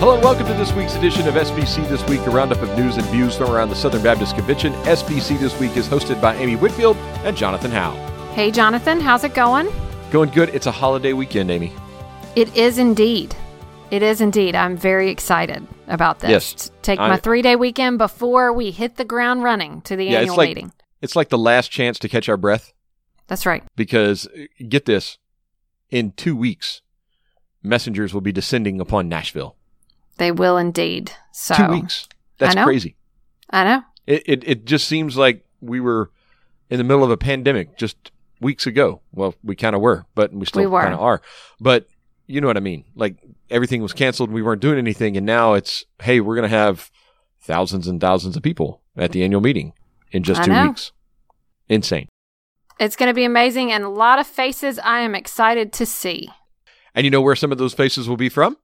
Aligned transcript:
Hello 0.00 0.14
and 0.14 0.24
welcome 0.24 0.46
to 0.46 0.54
this 0.54 0.72
week's 0.72 0.94
edition 0.94 1.28
of 1.28 1.34
SBC 1.34 1.86
This 1.90 2.02
Week, 2.08 2.20
a 2.22 2.30
roundup 2.30 2.62
of 2.62 2.70
news 2.76 2.96
and 2.96 3.04
views 3.08 3.36
from 3.36 3.50
around 3.50 3.68
the 3.68 3.74
Southern 3.76 4.02
Baptist 4.02 4.34
Convention. 4.34 4.72
SBC 4.84 5.38
This 5.38 5.58
Week 5.60 5.76
is 5.76 5.86
hosted 5.86 6.20
by 6.22 6.34
Amy 6.36 6.56
Whitfield 6.56 6.96
and 7.22 7.36
Jonathan 7.36 7.70
Howe. 7.70 7.92
Hey, 8.32 8.50
Jonathan, 8.50 8.98
how's 8.98 9.24
it 9.24 9.34
going? 9.34 9.68
Going 10.10 10.30
good. 10.30 10.48
It's 10.54 10.66
a 10.66 10.70
holiday 10.72 11.12
weekend, 11.12 11.50
Amy. 11.50 11.72
It 12.34 12.56
is 12.56 12.78
indeed. 12.78 13.36
It 13.90 14.02
is 14.02 14.22
indeed. 14.22 14.54
I'm 14.54 14.74
very 14.76 15.10
excited 15.10 15.66
about 15.86 16.20
this. 16.20 16.30
Yes, 16.30 16.70
Take 16.80 16.98
I- 16.98 17.08
my 17.08 17.16
three 17.18 17.42
day 17.42 17.56
weekend 17.56 17.98
before 17.98 18.52
we 18.54 18.70
hit 18.70 18.96
the 18.96 19.04
ground 19.04 19.42
running 19.42 19.82
to 19.82 19.96
the 19.96 20.04
Yeah, 20.06 20.12
it's 20.12 20.20
annual 20.22 20.36
like- 20.38 20.48
meeting. 20.48 20.72
It's 21.02 21.14
like 21.16 21.28
the 21.28 21.38
last 21.38 21.70
chance 21.70 21.98
to 21.98 22.08
catch 22.08 22.28
our 22.28 22.36
breath 22.38 22.72
That's 23.26 23.44
right. 23.44 23.62
because, 23.76 24.26
uh, 24.28 24.46
get 24.68 24.86
this, 24.86 25.18
in 25.90 26.12
two 26.12 26.36
weeks, 26.36 26.80
messengers 27.62 28.14
will 28.14 28.20
be 28.22 28.32
descending 28.32 28.80
upon 28.80 29.06
Nashville. 29.08 29.56
They 30.20 30.30
will 30.30 30.58
indeed. 30.58 31.12
So 31.32 31.54
two 31.54 31.68
weeks. 31.68 32.06
That's 32.36 32.54
know. 32.54 32.64
crazy. 32.64 32.94
I 33.48 33.64
know. 33.64 33.82
It, 34.06 34.22
it 34.26 34.44
it 34.46 34.64
just 34.66 34.86
seems 34.86 35.16
like 35.16 35.46
we 35.62 35.80
were 35.80 36.10
in 36.68 36.76
the 36.76 36.84
middle 36.84 37.02
of 37.02 37.10
a 37.10 37.16
pandemic 37.16 37.78
just 37.78 38.12
weeks 38.38 38.66
ago. 38.66 39.00
Well, 39.12 39.34
we 39.42 39.56
kind 39.56 39.74
of 39.74 39.80
were, 39.80 40.04
but 40.14 40.30
we 40.30 40.44
still 40.44 40.70
We 40.70 40.78
kind 40.78 40.92
of 40.92 41.00
are. 41.00 41.22
But 41.58 41.86
you 42.26 42.42
know 42.42 42.48
what 42.48 42.58
I 42.58 42.60
mean? 42.60 42.84
Like 42.94 43.16
everything 43.48 43.80
was 43.80 43.94
canceled, 43.94 44.28
and 44.28 44.34
we 44.34 44.42
weren't 44.42 44.60
doing 44.60 44.76
anything, 44.76 45.16
and 45.16 45.24
now 45.24 45.54
it's 45.54 45.86
hey, 46.02 46.20
we're 46.20 46.34
gonna 46.34 46.48
have 46.48 46.90
thousands 47.40 47.86
and 47.86 47.98
thousands 47.98 48.36
of 48.36 48.42
people 48.42 48.82
at 48.98 49.12
the 49.12 49.24
annual 49.24 49.40
meeting 49.40 49.72
in 50.12 50.22
just 50.22 50.42
I 50.42 50.44
two 50.44 50.52
know. 50.52 50.66
weeks. 50.66 50.92
Insane. 51.70 52.08
It's 52.78 52.94
going 52.94 53.08
to 53.08 53.14
be 53.14 53.24
amazing 53.24 53.72
and 53.72 53.84
a 53.84 53.88
lot 53.88 54.18
of 54.18 54.26
faces 54.26 54.78
I 54.80 55.00
am 55.00 55.14
excited 55.14 55.72
to 55.74 55.86
see. 55.86 56.28
And 56.94 57.04
you 57.04 57.10
know 57.10 57.20
where 57.22 57.36
some 57.36 57.52
of 57.52 57.58
those 57.58 57.74
faces 57.74 58.08
will 58.08 58.16
be 58.16 58.28
from? 58.28 58.56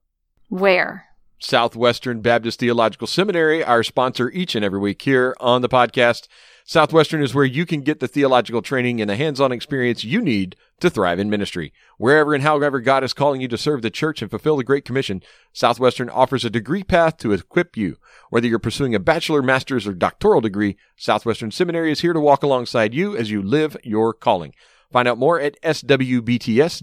Where? 0.49 1.06
Southwestern 1.39 2.21
Baptist 2.21 2.59
Theological 2.59 3.07
Seminary, 3.07 3.63
our 3.63 3.83
sponsor 3.83 4.31
each 4.31 4.55
and 4.55 4.65
every 4.65 4.79
week 4.79 5.01
here 5.01 5.35
on 5.39 5.61
the 5.61 5.69
podcast. 5.69 6.27
Southwestern 6.65 7.23
is 7.23 7.33
where 7.33 7.45
you 7.45 7.65
can 7.65 7.81
get 7.81 7.99
the 7.99 8.07
theological 8.07 8.61
training 8.61 8.99
and 8.99 9.09
the 9.09 9.15
hands 9.15 9.39
on 9.39 9.53
experience 9.53 10.03
you 10.03 10.21
need 10.21 10.55
to 10.79 10.89
thrive 10.89 11.17
in 11.17 11.29
ministry. 11.29 11.71
Wherever 11.97 12.33
and 12.33 12.43
however 12.43 12.81
God 12.81 13.03
is 13.03 13.13
calling 13.13 13.39
you 13.39 13.47
to 13.47 13.57
serve 13.57 13.81
the 13.81 13.89
church 13.89 14.21
and 14.21 14.29
fulfill 14.29 14.57
the 14.57 14.63
Great 14.65 14.83
Commission, 14.83 15.23
Southwestern 15.53 16.09
offers 16.09 16.43
a 16.43 16.49
degree 16.49 16.83
path 16.83 17.17
to 17.17 17.31
equip 17.31 17.77
you. 17.77 17.97
Whether 18.29 18.47
you're 18.47 18.59
pursuing 18.59 18.93
a 18.93 18.99
bachelor, 18.99 19.41
master's, 19.41 19.87
or 19.87 19.93
doctoral 19.93 20.41
degree, 20.41 20.75
Southwestern 20.97 21.51
Seminary 21.51 21.91
is 21.91 22.01
here 22.01 22.13
to 22.13 22.19
walk 22.19 22.43
alongside 22.43 22.93
you 22.93 23.15
as 23.15 23.31
you 23.31 23.41
live 23.41 23.77
your 23.83 24.13
calling. 24.13 24.53
Find 24.91 25.07
out 25.07 25.17
more 25.17 25.39
at 25.39 25.61
swbts.edu. 25.61 26.79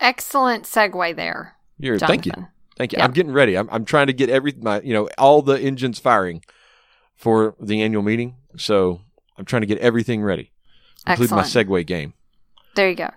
Excellent 0.00 0.64
segue 0.64 1.16
there. 1.16 1.56
You're, 1.80 1.96
Jonathan. 1.98 2.22
thank 2.22 2.26
you. 2.26 2.46
Thank 2.76 2.92
you. 2.92 2.98
Yeah. 2.98 3.04
I'm 3.04 3.12
getting 3.12 3.32
ready. 3.32 3.56
I'm, 3.58 3.68
I'm 3.70 3.84
trying 3.84 4.06
to 4.06 4.12
get 4.12 4.30
every 4.30 4.52
my 4.60 4.80
you 4.80 4.92
know 4.94 5.08
all 5.18 5.42
the 5.42 5.58
engines 5.60 5.98
firing 5.98 6.42
for 7.16 7.54
the 7.60 7.82
annual 7.82 8.02
meeting. 8.02 8.36
So 8.56 9.00
I'm 9.36 9.44
trying 9.44 9.62
to 9.62 9.66
get 9.66 9.78
everything 9.78 10.22
ready, 10.22 10.52
including 11.06 11.36
my 11.36 11.42
segue 11.42 11.86
game, 11.86 12.14
There 12.74 12.88
you 12.88 12.96
go. 12.96 13.10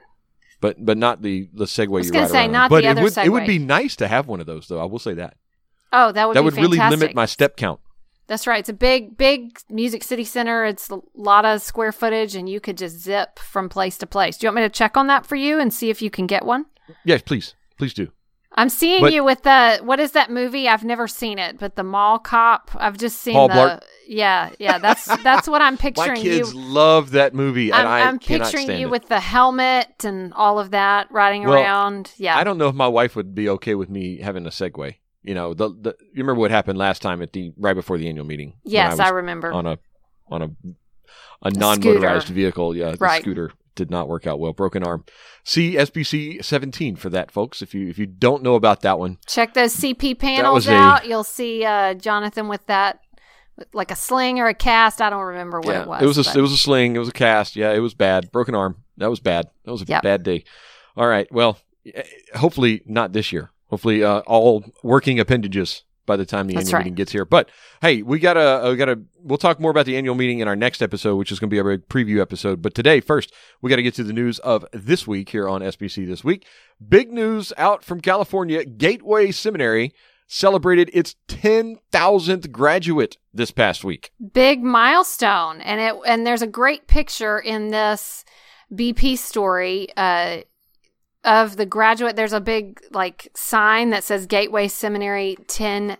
but 0.62 0.84
but 0.86 0.98
not 0.98 1.22
the 1.22 1.50
the 1.54 1.66
Segway 1.66 1.96
I 1.96 2.00
was 2.00 2.12
gonna 2.12 2.28
say, 2.28 2.40
around. 2.42 2.52
not 2.52 2.70
but 2.70 2.82
the 2.82 2.88
it 2.88 2.92
other 2.92 3.04
would 3.04 3.18
it 3.18 3.30
would 3.30 3.48
be 3.48 3.60
nice 3.60 3.96
to 3.98 4.08
have 4.08 4.28
one 4.28 4.40
of 4.40 4.46
those 4.46 4.68
though. 4.68 4.80
I 4.82 4.86
will 4.86 5.00
say 5.00 5.14
that 5.16 5.38
Oh, 5.96 6.12
that 6.12 6.28
would 6.28 6.36
that 6.36 6.42
be 6.42 6.46
would 6.46 6.56
really 6.56 6.78
limit 6.80 7.14
my 7.16 7.26
step 7.26 7.56
count. 7.56 7.80
That's 8.26 8.48
right. 8.48 8.60
It's 8.60 8.70
a 8.70 8.74
big, 8.74 9.18
big 9.18 9.60
Music 9.70 10.02
City 10.04 10.24
Center. 10.24 10.66
It's 10.66 10.90
a 10.90 11.00
lot 11.14 11.44
of 11.46 11.62
square 11.62 11.92
footage, 11.92 12.36
and 12.36 12.50
you 12.50 12.60
could 12.62 12.78
just 12.78 12.98
zip 13.00 13.38
from 13.38 13.68
place 13.70 13.98
to 14.00 14.08
place. 14.08 14.38
Do 14.38 14.46
you 14.46 14.50
want 14.50 14.56
me 14.56 14.62
to 14.64 14.70
check 14.70 14.96
on 14.98 15.08
that 15.08 15.26
for 15.26 15.36
you 15.36 15.60
and 15.60 15.74
see 15.74 15.90
if 15.90 16.02
you 16.02 16.10
can 16.10 16.26
get 16.26 16.46
one? 16.46 16.66
Yes, 17.04 17.22
please, 17.22 17.54
please 17.78 17.94
do. 17.94 18.12
I'm 18.56 18.70
seeing 18.70 19.02
But- 19.02 19.14
you 19.14 19.24
with 19.24 19.42
the 19.44 19.80
what 19.84 20.00
is 20.00 20.12
that 20.12 20.30
movie? 20.30 20.68
I've 20.70 20.84
never 20.84 21.08
seen 21.08 21.40
it, 21.40 21.58
but 21.58 21.76
the 21.76 21.84
Mall 21.84 22.20
Cop. 22.20 22.72
I've 22.76 22.98
just 22.98 23.20
seen 23.20 23.34
Paul 23.34 23.48
the 23.48 23.54
Blart? 23.54 23.82
yeah, 24.08 24.52
yeah. 24.60 24.78
That's 24.78 25.06
that's 25.24 25.48
what 25.48 25.62
I'm 25.62 25.78
picturing. 25.78 26.10
My 26.14 26.22
kids 26.22 26.54
you. 26.54 26.60
love 26.60 27.12
that 27.12 27.34
movie, 27.34 27.72
and 27.72 27.82
I'm, 27.82 27.88
I 27.88 28.02
I'm 28.08 28.20
picturing 28.20 28.70
you 28.80 28.88
it. 28.88 28.92
with 28.92 29.08
the 29.08 29.20
helmet 29.20 30.04
and 30.06 30.34
all 30.34 30.60
of 30.60 30.72
that 30.72 31.10
riding 31.12 31.44
Well, 31.44 31.54
around. 31.62 32.12
Yeah, 32.18 32.38
I 32.38 32.44
don't 32.44 32.58
know 32.58 32.68
if 32.68 32.76
my 32.76 32.88
wife 32.88 33.16
would 33.16 33.34
be 33.34 33.50
okay 33.50 33.74
with 33.76 33.90
me 33.90 34.20
having 34.20 34.46
a 34.46 34.50
Segway. 34.50 34.96
You 35.24 35.34
know, 35.34 35.54
the, 35.54 35.70
the 35.70 35.96
you 36.14 36.18
remember 36.24 36.42
what 36.42 36.52
happened 36.52 36.78
last 36.78 37.02
time 37.02 37.22
at 37.22 37.34
the 37.34 37.54
right 37.58 37.74
before 37.76 37.98
the 37.98 38.08
annual 38.10 38.26
meeting? 38.26 38.54
yes, 38.64 38.92
was 38.92 39.00
I 39.00 39.10
remember. 39.10 39.52
on 39.52 39.66
a 39.66 39.80
on 40.30 40.42
a 40.42 40.50
a 41.42 41.50
non-motorized 41.52 42.28
vehicle. 42.28 42.76
Yeah, 42.76 42.92
the 42.92 42.98
Right. 42.98 43.22
scooter 43.22 43.52
did 43.76 43.90
not 43.92 44.08
work 44.08 44.26
out 44.28 44.40
well. 44.40 44.54
Broken 44.54 44.84
arm. 44.84 45.04
See 45.44 45.74
SBC 45.76 46.44
17 46.44 46.96
for 46.96 47.10
that, 47.10 47.32
folks. 47.32 47.62
If 47.62 47.74
you 47.74 47.88
if 47.90 47.98
you 47.98 48.06
don't 48.06 48.44
know 48.44 48.56
about 48.56 48.82
that 48.82 49.00
one, 49.00 49.18
Check 49.28 49.54
those 49.54 49.76
CP 49.76 50.18
panels 50.20 50.54
was 50.56 50.68
a- 50.68 50.74
out. 50.74 51.08
You'll 51.08 51.24
see 51.24 51.64
uh, 51.66 51.94
Jonathan 51.96 52.48
with 52.48 52.66
that, 52.68 53.00
like 53.74 53.92
a 53.92 53.96
sling 53.96 54.40
or 54.40 54.48
a 54.48 54.54
cast. 54.54 55.02
I 55.02 55.10
don't 55.10 55.24
remember 55.24 55.60
what 55.60 55.76
it 55.76 55.88
was. 55.88 56.02
it 56.02 56.06
was 56.06 56.18
a 56.18 56.24
but- 56.24 56.36
it 56.38 56.42
was 56.42 56.52
a 56.54 56.58
sling. 56.58 56.96
It 56.96 57.00
was 57.00 57.10
a 57.10 57.14
cast. 57.14 57.56
Yeah, 57.56 57.72
it 57.74 57.80
was 57.80 57.94
bad. 57.94 58.32
Broken 58.32 58.56
arm. 58.56 58.78
That 58.98 59.10
was 59.10 59.20
bad. 59.20 59.48
That 59.66 59.72
was 59.72 59.82
a 59.82 59.86
Yep. 59.86 60.04
bad 60.04 60.24
day. 60.24 60.44
All 60.96 61.08
right. 61.08 61.28
Well, 61.32 61.58
eh, 61.94 62.04
hopefully 62.36 62.84
not 62.86 63.12
this 63.14 63.32
year. 63.32 63.50
Hopefully 63.70 64.04
uh, 64.04 64.20
all 64.28 64.64
working 64.84 65.20
appendages 65.20 65.84
by 66.06 66.18
the 66.18 66.26
time 66.26 66.48
the 66.48 66.56
That's 66.56 66.68
annual 66.68 66.78
right. 66.78 66.86
meeting 66.86 66.96
gets 66.96 67.12
here. 67.12 67.26
But 67.26 67.50
hey, 67.82 68.02
we 68.02 68.20
gotta 68.20 68.66
uh, 68.66 68.70
we 68.72 68.76
gotta 68.78 69.02
we'll 69.20 69.38
talk 69.38 69.60
more 69.60 69.72
about 69.72 69.86
the 69.86 69.96
annual 69.98 70.16
meeting 70.16 70.40
in 70.40 70.48
our 70.48 70.56
next 70.56 70.82
episode, 70.82 71.16
which 71.16 71.32
is 71.32 71.40
going 71.40 71.50
to 71.50 71.54
be 71.54 71.60
our 71.60 71.78
preview 71.78 72.22
episode. 72.22 72.62
But 72.62 72.74
today, 72.74 73.00
first, 73.00 73.34
we 73.62 73.70
got 73.70 73.78
to 73.78 73.84
get 73.84 73.94
to 73.96 74.04
the 74.04 74.14
news 74.14 74.40
of 74.40 74.66
this 74.74 75.08
week 75.08 75.30
here 75.30 75.48
on 75.48 75.62
SBC 75.62 76.06
this 76.08 76.24
week. 76.24 76.46
Big 76.86 77.12
news 77.12 77.54
out 77.58 77.84
from 77.84 78.02
California: 78.02 78.66
Gateway 78.66 79.32
Seminary 79.32 79.94
celebrated 80.28 80.90
its 80.94 81.16
ten 81.28 81.78
thousandth 81.92 82.52
graduate 82.52 83.18
this 83.34 83.52
past 83.52 83.84
week. 83.84 84.12
big 84.34 84.64
milestone 84.64 85.62
and 85.62 85.80
it 85.82 85.96
and 86.08 86.26
there's 86.26 86.42
a 86.42 86.48
great 86.48 86.88
picture 86.88 87.38
in 87.40 87.70
this 87.70 88.24
bp 88.74 89.18
story 89.18 89.90
uh 89.98 90.38
of 91.24 91.56
the 91.56 91.66
graduate 91.66 92.16
there's 92.16 92.34
a 92.34 92.42
big 92.42 92.82
like 92.92 93.30
sign 93.34 93.92
that 93.92 94.04
says 94.04 94.26
gateway 94.26 94.68
seminary 94.68 95.38
10000 95.48 95.98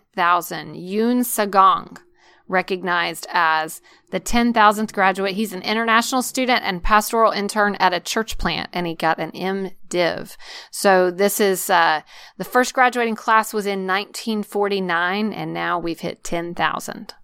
yoon 0.74 1.20
sagong 1.20 1.98
recognized 2.46 3.26
as 3.32 3.80
the 4.10 4.20
10,000th 4.20 4.92
graduate. 4.92 5.34
He's 5.34 5.52
an 5.52 5.62
international 5.62 6.22
student 6.22 6.62
and 6.62 6.82
pastoral 6.82 7.32
intern 7.32 7.74
at 7.76 7.94
a 7.94 8.00
church 8.00 8.38
plant, 8.38 8.68
and 8.72 8.86
he 8.86 8.94
got 8.94 9.18
an 9.18 9.32
MDiv. 9.32 10.36
So 10.70 11.10
this 11.10 11.40
is 11.40 11.70
uh, 11.70 12.02
the 12.36 12.44
first 12.44 12.74
graduating 12.74 13.16
class 13.16 13.52
was 13.54 13.66
in 13.66 13.86
1949, 13.86 15.32
and 15.32 15.54
now 15.54 15.78
we've 15.78 16.00
hit 16.00 16.22
10,000. 16.22 17.14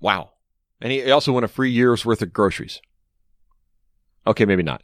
Wow. 0.00 0.30
And 0.80 0.90
he 0.90 1.10
also 1.10 1.32
won 1.32 1.44
a 1.44 1.48
free 1.48 1.70
year's 1.70 2.04
worth 2.04 2.22
of 2.22 2.32
groceries. 2.32 2.80
Okay, 4.26 4.44
maybe 4.44 4.62
not. 4.62 4.82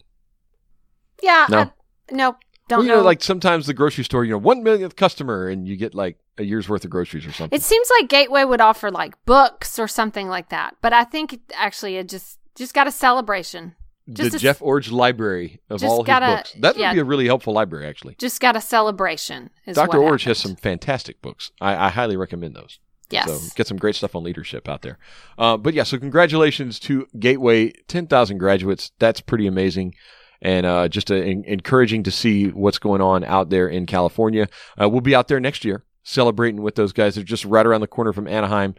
Yeah. 1.22 1.46
No. 1.48 1.58
I- 1.60 1.72
no. 2.10 2.36
Don't 2.68 2.80
well, 2.80 2.86
you 2.86 2.92
know. 2.92 2.98
know, 2.98 3.04
like 3.04 3.22
sometimes 3.22 3.66
the 3.66 3.74
grocery 3.74 4.04
store, 4.04 4.24
you 4.24 4.32
know, 4.32 4.38
one 4.38 4.62
millionth 4.62 4.96
customer, 4.96 5.48
and 5.48 5.66
you 5.66 5.76
get 5.76 5.94
like 5.94 6.18
a 6.36 6.42
year's 6.42 6.68
worth 6.68 6.84
of 6.84 6.90
groceries 6.90 7.26
or 7.26 7.32
something. 7.32 7.56
It 7.56 7.62
seems 7.62 7.88
like 7.98 8.08
Gateway 8.08 8.44
would 8.44 8.60
offer 8.60 8.90
like 8.90 9.14
books 9.24 9.78
or 9.78 9.88
something 9.88 10.28
like 10.28 10.50
that, 10.50 10.76
but 10.82 10.92
I 10.92 11.04
think 11.04 11.40
actually 11.54 11.96
it 11.96 12.08
just 12.08 12.38
just 12.54 12.74
got 12.74 12.86
a 12.86 12.92
celebration. 12.92 13.74
just 14.10 14.32
the 14.32 14.36
a- 14.36 14.40
Jeff 14.40 14.60
Iorg 14.60 14.90
library 14.92 15.60
of 15.70 15.82
all 15.82 16.04
his 16.04 16.18
books. 16.18 16.54
That 16.60 16.76
would 16.76 16.92
be 16.92 17.00
a 17.00 17.04
really 17.04 17.26
helpful 17.26 17.54
library, 17.54 17.86
actually. 17.86 18.16
Just 18.18 18.40
got 18.40 18.54
a 18.54 18.60
celebration. 18.60 19.50
What 19.64 19.94
Orge 19.94 20.24
has 20.24 20.38
some 20.38 20.56
fantastic 20.56 21.22
books. 21.22 21.52
I, 21.60 21.86
I 21.86 21.88
highly 21.88 22.16
recommend 22.16 22.54
those. 22.54 22.78
Yes. 23.10 23.26
So 23.26 23.54
get 23.54 23.66
some 23.66 23.78
great 23.78 23.94
stuff 23.94 24.14
on 24.14 24.22
leadership 24.22 24.68
out 24.68 24.82
there. 24.82 24.98
Uh, 25.38 25.56
but 25.56 25.72
yeah, 25.74 25.82
so 25.84 25.98
congratulations 25.98 26.78
to 26.80 27.06
Gateway, 27.18 27.72
10,000 27.88 28.38
graduates. 28.38 28.92
That's 28.98 29.20
pretty 29.20 29.46
amazing. 29.46 29.94
And 30.40 30.66
uh, 30.66 30.88
just 30.88 31.10
uh, 31.10 31.16
en- 31.16 31.44
encouraging 31.46 32.04
to 32.04 32.10
see 32.10 32.48
what's 32.48 32.78
going 32.78 33.00
on 33.00 33.24
out 33.24 33.50
there 33.50 33.66
in 33.68 33.86
California. 33.86 34.48
Uh, 34.80 34.88
we'll 34.88 35.00
be 35.00 35.14
out 35.14 35.28
there 35.28 35.40
next 35.40 35.64
year 35.64 35.84
celebrating 36.04 36.62
with 36.62 36.76
those 36.76 36.92
guys. 36.92 37.16
They're 37.16 37.24
just 37.24 37.44
right 37.44 37.66
around 37.66 37.80
the 37.80 37.86
corner 37.88 38.12
from 38.12 38.28
Anaheim 38.28 38.74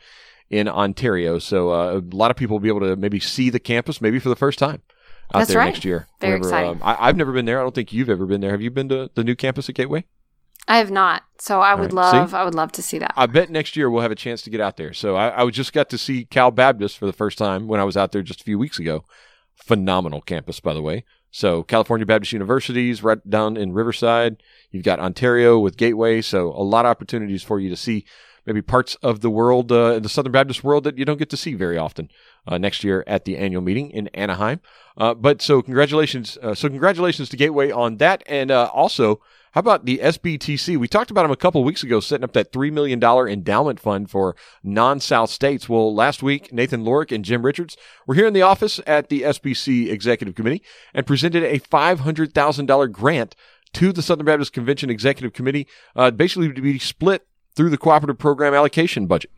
in 0.50 0.68
Ontario. 0.68 1.38
So 1.38 1.72
uh, 1.72 2.00
a 2.00 2.16
lot 2.16 2.32
of 2.32 2.38
people 2.38 2.56
will 2.56 2.62
be 2.62 2.70
able 2.70 2.80
to 2.82 2.96
maybe 2.96 3.20
see 3.20 3.50
the 3.50 3.60
campus 3.60 4.02
maybe 4.02 4.20
for 4.20 4.30
the 4.30 4.36
first 4.36 4.58
time 4.58 4.82
out 5.34 5.40
That's 5.40 5.50
there 5.50 5.60
right. 5.60 5.66
next 5.66 5.86
year. 5.86 6.08
Very 6.20 6.40
Whenever, 6.40 6.48
exciting. 6.48 6.82
um, 6.82 6.82
I, 6.82 7.08
I've 7.08 7.18
never 7.18 7.32
been 7.32 7.46
there. 7.46 7.60
I 7.60 7.64
don't 7.64 7.76
think 7.76 7.94
you've 7.94 8.10
ever 8.10 8.26
been 8.26 8.42
there. 8.42 8.52
Have 8.52 8.62
you 8.62 8.72
been 8.72 8.90
to 8.90 9.12
the 9.14 9.24
new 9.24 9.36
campus 9.36 9.70
at 9.70 9.76
Gateway? 9.76 10.06
I 10.68 10.78
have 10.78 10.92
not, 10.92 11.24
so 11.40 11.62
I 11.62 11.74
would 11.74 11.94
right. 11.94 12.12
See? 12.12 12.18
love. 12.18 12.34
I 12.34 12.44
would 12.44 12.54
love 12.54 12.72
to 12.74 12.84
see 12.84 13.00
that. 13.00 13.14
I 13.16 13.26
bet 13.26 13.50
next 13.50 13.76
year 13.76 13.90
we'll 13.90 14.04
have 14.04 14.12
a 14.12 14.16
chance 14.16 14.44
to 14.44 14.50
get 14.50 14.62
out 14.62 14.78
there. 14.78 14.94
So 14.94 15.16
I, 15.16 15.42
I 15.42 15.50
just 15.50 15.74
got 15.74 15.90
to 15.90 15.98
see 15.98 16.26
Cal 16.26 16.52
Baptist 16.52 16.98
for 16.98 17.06
the 17.08 17.14
first 17.14 17.38
time 17.38 17.68
when 17.68 17.80
I 17.80 17.84
was 17.84 17.98
out 17.98 18.12
there 18.12 18.22
just 18.22 18.42
a 18.42 18.44
few 18.44 18.60
weeks 18.60 18.78
ago. 18.78 19.04
Phenomenal 19.56 20.22
campus, 20.22 20.60
by 20.60 20.74
the 20.74 20.82
way. 20.82 21.06
So 21.32 21.64
California 21.64 22.06
Baptist 22.06 22.34
University 22.34 22.90
is 22.90 23.04
right 23.04 23.20
down 23.30 23.56
in 23.58 23.74
Riverside. 23.74 24.42
You've 24.72 24.84
got 24.84 25.00
Ontario 25.00 25.60
with 25.60 25.78
Gateway. 25.78 26.22
So 26.22 26.48
a 26.50 26.64
lot 26.64 26.86
of 26.86 26.90
opportunities 26.90 27.44
for 27.44 27.60
you 27.60 27.70
to 27.70 27.76
see 27.76 28.06
maybe 28.50 28.62
parts 28.62 28.96
of 28.96 29.22
the 29.22 29.30
world, 29.30 29.72
uh, 29.72 30.00
the 30.00 30.10
Southern 30.10 30.32
Baptist 30.32 30.64
world 30.64 30.84
that 30.84 30.98
you 30.98 31.06
don't 31.06 31.20
get 31.20 31.30
to 31.30 31.38
see 31.38 31.54
very 31.54 31.78
often 31.78 32.10
uh, 32.48 32.58
next 32.58 32.84
year 32.84 33.04
at 33.06 33.26
the 33.26 33.38
annual 33.38 33.62
meeting 33.62 33.92
in 33.92 34.08
Anaheim. 34.10 34.60
Uh, 34.98 35.14
but 35.14 35.42
so 35.42 35.62
congratulations, 35.62 36.38
uh, 36.42 36.56
so 36.56 36.68
congratulations 36.68 37.30
to 37.30 37.38
Gateway 37.38 37.72
on 37.72 37.98
that, 37.98 38.24
and 38.28 38.52
uh, 38.52 38.70
also. 38.74 39.22
How 39.54 39.62
about 39.62 39.86
the 39.86 39.98
SBTC? 39.98 40.78
We 40.78 40.88
talked 40.88 41.10
about 41.10 41.24
them 41.24 41.32
a 41.32 41.36
couple 41.36 41.64
weeks 41.64 41.82
ago, 41.82 42.00
setting 42.00 42.24
up 42.24 42.34
that 42.34 42.54
$3 42.54 42.72
million 42.72 43.04
endowment 43.04 43.80
fund 43.80 44.08
for 44.08 44.36
non 44.64 45.00
South 45.00 45.32
states. 45.32 45.68
Well, 45.68 45.92
last 45.92 46.22
week, 46.22 46.54
Nathan 46.54 46.84
Lorick 46.84 47.12
and 47.12 47.26
Jim 47.26 47.44
Richards 47.44 47.76
were 48.06 48.14
here 48.14 48.28
in 48.28 48.34
the 48.34 48.44
office 48.44 48.80
at 48.86 49.10
the 49.10 49.24
SBC 49.24 49.90
Executive 49.90 50.36
Committee 50.36 50.62
and 50.94 51.08
presented 51.08 51.44
a 51.44 51.60
$500,000 51.60 52.92
grant 52.92 53.36
to 53.74 53.92
the 53.92 54.02
Southern 54.02 54.26
Baptist 54.26 54.54
Convention 54.54 54.90
Executive 54.90 55.34
Committee, 55.34 55.68
uh, 55.96 56.12
basically 56.12 56.54
to 56.54 56.62
be 56.62 56.80
split 56.80 57.26
through 57.56 57.70
the 57.70 57.78
cooperative 57.78 58.18
program 58.18 58.54
allocation 58.54 59.08
budget. 59.08 59.32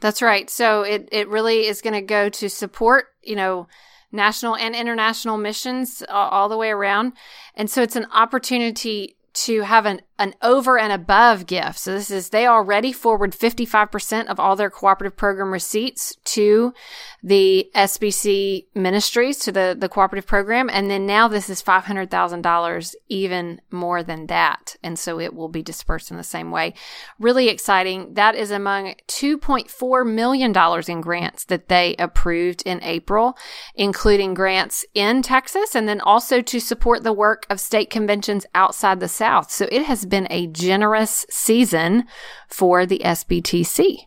That's 0.00 0.22
right. 0.22 0.48
So 0.48 0.82
it, 0.82 1.08
it 1.10 1.28
really 1.28 1.66
is 1.66 1.82
going 1.82 1.94
to 1.94 2.02
go 2.02 2.28
to 2.28 2.48
support, 2.48 3.06
you 3.22 3.36
know, 3.36 3.66
national 4.12 4.56
and 4.56 4.74
international 4.74 5.36
missions 5.36 6.02
all, 6.08 6.28
all 6.28 6.48
the 6.48 6.56
way 6.56 6.70
around. 6.70 7.12
And 7.54 7.68
so 7.68 7.82
it's 7.82 7.96
an 7.96 8.06
opportunity 8.12 9.16
to 9.34 9.62
have 9.62 9.86
an, 9.86 10.00
an 10.18 10.34
over 10.42 10.78
and 10.78 10.92
above 10.92 11.46
gift. 11.46 11.78
So 11.78 11.92
this 11.92 12.10
is, 12.10 12.30
they 12.30 12.46
already 12.46 12.92
forward 12.92 13.32
55% 13.32 14.26
of 14.26 14.40
all 14.40 14.56
their 14.56 14.70
cooperative 14.70 15.16
program 15.16 15.52
receipts 15.52 16.16
to 16.24 16.74
the 17.22 17.70
SBC 17.74 18.66
ministries, 18.74 19.38
to 19.40 19.52
the, 19.52 19.76
the 19.78 19.88
cooperative 19.88 20.26
program. 20.26 20.68
And 20.72 20.90
then 20.90 21.06
now 21.06 21.28
this 21.28 21.48
is 21.48 21.62
$500,000, 21.62 22.94
even 23.08 23.60
more 23.70 24.02
than 24.02 24.26
that. 24.26 24.76
And 24.82 24.98
so 24.98 25.20
it 25.20 25.34
will 25.34 25.48
be 25.48 25.62
dispersed 25.62 26.10
in 26.10 26.16
the 26.16 26.24
same 26.24 26.50
way. 26.50 26.74
Really 27.18 27.48
exciting. 27.48 28.14
That 28.14 28.34
is 28.34 28.50
among 28.50 28.94
$2.4 29.06 30.12
million 30.12 30.52
in 30.88 31.00
grants 31.00 31.44
that 31.44 31.68
they 31.68 31.94
approved 31.98 32.62
in 32.62 32.82
April, 32.82 33.36
including 33.74 34.34
grants 34.34 34.84
in 34.94 35.22
Texas 35.22 35.74
and 35.74 35.88
then 35.88 36.00
also 36.00 36.40
to 36.42 36.60
support 36.60 37.04
the 37.04 37.12
work 37.12 37.46
of 37.48 37.60
state 37.60 37.90
conventions 37.90 38.46
outside 38.54 39.00
the 39.00 39.08
South. 39.08 39.50
So 39.50 39.68
it 39.70 39.82
has 39.82 40.07
been 40.08 40.26
a 40.30 40.46
generous 40.46 41.26
season 41.30 42.04
for 42.48 42.86
the 42.86 43.00
SBTC. 43.04 43.98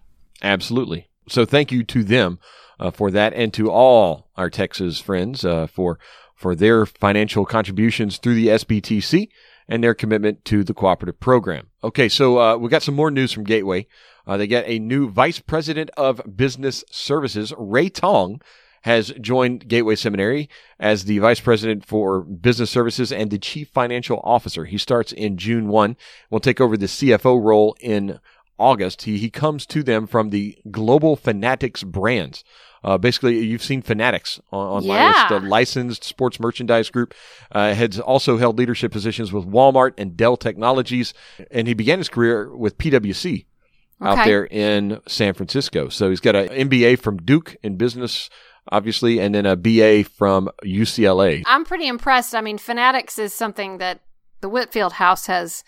Absolutely. 0.41 1.09
So 1.27 1.45
thank 1.45 1.71
you 1.71 1.83
to 1.83 2.03
them 2.03 2.39
uh, 2.79 2.91
for 2.91 3.11
that, 3.11 3.33
and 3.33 3.53
to 3.53 3.69
all 3.69 4.29
our 4.35 4.49
Texas 4.49 4.99
friends 4.99 5.45
uh, 5.45 5.67
for 5.67 5.99
for 6.35 6.55
their 6.55 6.87
financial 6.87 7.45
contributions 7.45 8.17
through 8.17 8.33
the 8.33 8.47
SBTC 8.47 9.29
and 9.67 9.83
their 9.83 9.93
commitment 9.93 10.43
to 10.45 10.63
the 10.63 10.73
cooperative 10.73 11.19
program. 11.19 11.67
Okay, 11.83 12.09
so 12.09 12.39
uh, 12.39 12.57
we 12.57 12.67
got 12.67 12.81
some 12.81 12.95
more 12.95 13.11
news 13.11 13.31
from 13.31 13.43
Gateway. 13.43 13.85
Uh, 14.25 14.37
they 14.37 14.47
get 14.47 14.67
a 14.67 14.79
new 14.79 15.09
vice 15.09 15.39
president 15.39 15.91
of 15.95 16.21
business 16.35 16.83
services, 16.89 17.53
Ray 17.57 17.89
Tong, 17.89 18.41
has 18.81 19.13
joined 19.21 19.67
Gateway 19.67 19.95
Seminary 19.95 20.49
as 20.79 21.05
the 21.05 21.19
vice 21.19 21.39
president 21.39 21.85
for 21.85 22.21
business 22.21 22.69
services 22.69 23.11
and 23.11 23.29
the 23.29 23.37
chief 23.37 23.69
financial 23.69 24.19
officer. 24.23 24.65
He 24.65 24.77
starts 24.77 25.11
in 25.11 25.37
June 25.37 25.67
1. 25.67 25.95
Will 26.29 26.39
take 26.39 26.59
over 26.59 26.75
the 26.77 26.87
CFO 26.87 27.41
role 27.41 27.75
in 27.79 28.19
August. 28.57 29.03
He, 29.03 29.17
he 29.17 29.29
comes 29.29 29.65
to 29.67 29.83
them 29.83 30.07
from 30.07 30.29
the 30.29 30.57
Global 30.69 31.15
Fanatics 31.15 31.83
brands. 31.83 32.43
Uh, 32.83 32.97
basically, 32.97 33.39
you've 33.39 33.63
seen 33.63 33.81
Fanatics 33.81 34.39
on, 34.51 34.67
online. 34.67 34.99
Yeah. 34.99 35.21
It's 35.21 35.29
the 35.29 35.47
licensed 35.47 36.03
sports 36.03 36.39
merchandise 36.39 36.89
group. 36.89 37.13
Uh, 37.51 37.73
has 37.73 37.99
also 37.99 38.37
held 38.37 38.57
leadership 38.57 38.91
positions 38.91 39.31
with 39.31 39.45
Walmart 39.45 39.93
and 39.97 40.17
Dell 40.17 40.37
Technologies, 40.37 41.13
and 41.51 41.67
he 41.67 41.73
began 41.75 41.99
his 41.99 42.09
career 42.09 42.55
with 42.55 42.77
PwC 42.77 43.45
out 44.01 44.25
there 44.25 44.45
in 44.45 44.99
San 45.07 45.33
Francisco. 45.33 45.89
So 45.89 46.09
he's 46.09 46.19
got 46.19 46.35
an 46.35 46.47
MBA 46.69 46.99
from 46.99 47.17
Duke 47.17 47.55
in 47.61 47.75
business, 47.77 48.29
obviously, 48.71 49.19
and 49.19 49.33
then 49.35 49.45
a 49.45 49.55
BA 49.55 50.03
from 50.05 50.49
UCLA. 50.63 51.43
I'm 51.45 51.65
pretty 51.65 51.87
impressed. 51.87 52.33
I 52.35 52.41
mean, 52.41 52.57
Fanatics 52.57 53.17
is 53.19 53.33
something 53.33 53.77
that 53.79 54.01
the 54.41 54.49
Whitfield 54.49 54.93
House 54.93 55.27
has 55.27 55.63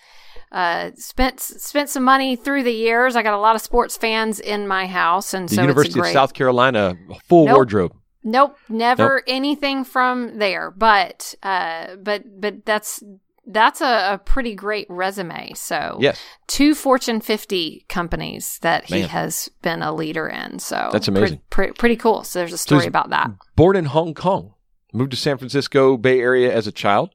uh, 0.51 0.91
spent 0.95 1.39
spent 1.39 1.89
some 1.89 2.03
money 2.03 2.35
through 2.35 2.63
the 2.63 2.71
years. 2.73 3.15
I 3.15 3.23
got 3.23 3.33
a 3.33 3.39
lot 3.39 3.55
of 3.55 3.61
sports 3.61 3.97
fans 3.97 4.39
in 4.39 4.67
my 4.67 4.85
house, 4.88 5.33
and 5.33 5.50
The 5.50 5.55
so 5.55 5.61
University 5.61 6.00
great. 6.00 6.09
of 6.09 6.13
South 6.13 6.33
Carolina, 6.33 6.95
full 7.27 7.45
Nope. 7.45 7.55
wardrobe. 7.55 7.94
Nope, 8.23 8.57
never 8.69 9.21
anything 9.27 9.83
from 9.83 10.38
there. 10.39 10.71
But 10.71 11.35
uh, 11.44 11.95
but 11.97 12.39
but 12.39 12.65
that's 12.65 13.03
that's 13.45 13.81
a, 13.81 14.13
a 14.13 14.17
pretty 14.17 14.55
great 14.55 14.87
resume. 14.89 15.53
So 15.55 15.97
Yes, 15.99 16.19
two 16.47 16.73
Fortune 16.75 17.19
50 17.21 17.85
companies 17.89 18.59
that 18.61 18.85
he 18.85 19.01
Man. 19.01 19.09
has 19.09 19.49
been 19.61 19.81
a 19.81 19.93
leader 19.93 20.27
in. 20.27 20.59
So 20.59 20.89
That's 20.91 21.07
amazing. 21.07 21.41
pre- 21.49 21.71
pretty 21.73 21.95
cool. 21.97 22.23
So 22.23 22.39
there's 22.39 22.53
a 22.53 22.57
story 22.57 22.81
he's- 22.81 22.87
about 22.89 23.09
that. 23.09 23.31
born 23.55 23.75
in 23.75 23.85
Hong 23.85 24.13
Kong, 24.13 24.53
moved 24.93 25.11
to 25.11 25.17
San 25.17 25.37
Francisco 25.37 25.97
Bay 25.97 26.19
Area 26.19 26.53
as 26.55 26.67
a 26.67 26.71
child, 26.71 27.09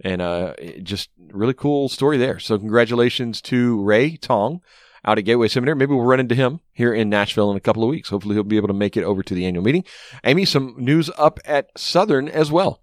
and 0.00 0.20
uh, 0.22 0.54
just 0.82 1.10
really 1.32 1.54
cool 1.54 1.88
story 1.88 2.16
there. 2.18 2.38
So 2.38 2.58
congratulations 2.58 3.40
to 3.42 3.82
Ray 3.82 4.16
Tong 4.16 4.60
out 5.04 5.18
at 5.18 5.22
Gateway 5.24 5.48
Seminary. 5.48 5.76
Maybe 5.76 5.94
we'll 5.94 6.04
run 6.04 6.20
into 6.20 6.34
him 6.34 6.60
here 6.72 6.92
in 6.92 7.08
Nashville 7.08 7.50
in 7.50 7.56
a 7.56 7.60
couple 7.60 7.82
of 7.84 7.88
weeks. 7.90 8.08
Hopefully 8.08 8.34
he'll 8.34 8.42
be 8.44 8.56
able 8.56 8.68
to 8.68 8.74
make 8.74 8.96
it 8.96 9.04
over 9.04 9.22
to 9.22 9.34
the 9.34 9.46
annual 9.46 9.62
meeting. 9.64 9.84
Amy, 10.24 10.44
some 10.44 10.74
news 10.76 11.08
up 11.16 11.38
at 11.44 11.70
Southern 11.78 12.28
as 12.28 12.50
well. 12.50 12.82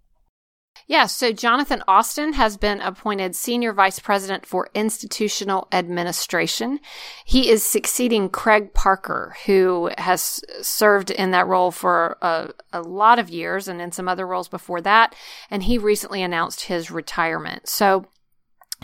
Yeah, 0.88 1.08
so 1.08 1.32
Jonathan 1.32 1.82
Austin 1.88 2.34
has 2.34 2.58
been 2.58 2.80
appointed 2.80 3.36
Senior 3.36 3.74
Vice 3.74 3.98
President 3.98 4.46
for 4.46 4.70
Institutional 4.76 5.68
Administration. 5.72 6.80
He 7.26 7.50
is 7.50 7.64
succeeding 7.64 8.30
Craig 8.30 8.72
Parker, 8.76 9.36
who 9.48 9.90
has 9.98 10.42
served 10.62 11.10
in 11.10 11.32
that 11.32 11.48
role 11.48 11.72
for 11.72 12.18
a, 12.22 12.52
a 12.72 12.82
lot 12.82 13.18
of 13.18 13.32
years 13.32 13.68
and 13.68 13.82
in 13.82 13.92
some 13.92 14.08
other 14.08 14.28
roles 14.28 14.48
before 14.48 14.80
that. 14.82 15.16
And 15.50 15.64
he 15.64 15.80
recently 15.80 16.22
announced 16.22 16.66
his 16.66 16.92
retirement. 16.92 17.68
So 17.68 18.06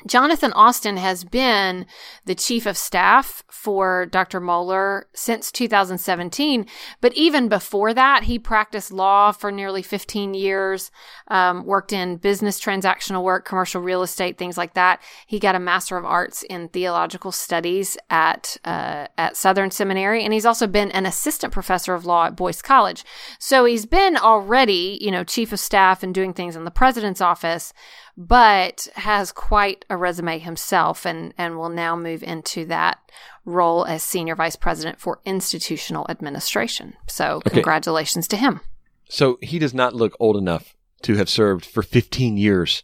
Jonathan 0.08 0.54
Austin 0.54 0.98
has 0.98 1.24
been 1.24 1.86
the 2.26 2.36
chief 2.36 2.66
of 2.66 2.78
staff 2.78 3.44
for 3.50 4.06
Dr. 4.06 4.42
Mohler 4.42 5.04
since 5.14 5.52
2017. 5.52 6.66
But 7.00 7.14
even 7.14 7.48
before 7.48 7.94
that, 7.94 8.24
he 8.24 8.40
practiced 8.40 8.92
law 8.92 9.32
for 9.32 9.52
nearly 9.52 9.82
15 9.82 10.34
years, 10.34 10.92
um, 11.28 11.66
worked 11.66 11.94
in 11.94 12.18
business 12.18 12.60
transactional 12.60 13.24
work, 13.24 13.46
commercial 13.46 13.82
real 13.82 14.04
estate, 14.04 14.38
things 14.38 14.58
like 14.58 14.74
that. 14.74 15.02
He 15.28 15.40
got 15.40 15.56
a 15.56 15.60
Master 15.60 15.98
of 15.98 16.06
Arts 16.06 16.44
in 16.44 16.70
Theological 16.70 17.32
Studies 17.32 17.98
at, 18.10 18.58
uh, 18.66 19.08
at 19.18 19.38
Southern 19.38 19.72
Seminary. 19.72 20.24
And 20.24 20.34
he's 20.34 20.46
also 20.46 20.68
been 20.68 20.92
an 20.92 21.06
assistant 21.06 21.54
professor 21.54 21.94
of 21.94 22.06
law 22.06 22.26
at 22.26 22.36
Boyce 22.36 22.62
College. 22.62 23.04
So 23.40 23.66
he's 23.66 23.86
been 23.86 24.18
already, 24.18 24.98
you 25.02 25.12
know, 25.12 25.24
chief 25.24 25.54
of 25.54 25.60
staff 25.60 26.04
and 26.04 26.14
doing 26.14 26.34
things 26.34 26.56
in 26.56 26.66
the 26.66 26.72
president's 26.72 27.22
office 27.22 27.74
but 28.18 28.88
has 28.96 29.32
quite 29.32 29.86
a 29.90 29.98
resume 29.98 30.40
himself 30.40 31.06
and, 31.06 31.34
and 31.38 31.58
will 31.58 31.70
now 31.70 31.96
move 31.96 32.24
into 32.24 32.66
that 32.66 33.00
role 33.46 33.86
as 33.86 34.04
senior 34.04 34.36
vice 34.36 34.56
president 34.56 35.00
for 35.00 35.20
institutional 35.26 36.06
administration. 36.10 36.96
So 37.08 37.42
congratulations 37.48 38.28
to 38.30 38.38
him. 38.38 38.62
So 39.10 39.38
he 39.42 39.60
does 39.60 39.74
not 39.74 39.96
look 39.96 40.16
old 40.20 40.38
enough 40.38 40.76
to 41.04 41.16
have 41.16 41.30
served 41.30 41.66
for 41.66 41.84
15 41.84 42.38
years 42.38 42.84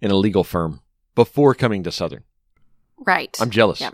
in 0.00 0.10
a 0.10 0.16
legal 0.16 0.44
firm 0.44 0.80
before 1.14 1.54
coming 1.54 1.82
to 1.84 1.92
Southern. 1.92 2.24
Right. 2.98 3.36
I'm 3.40 3.50
jealous. 3.50 3.80
Yeah. 3.80 3.90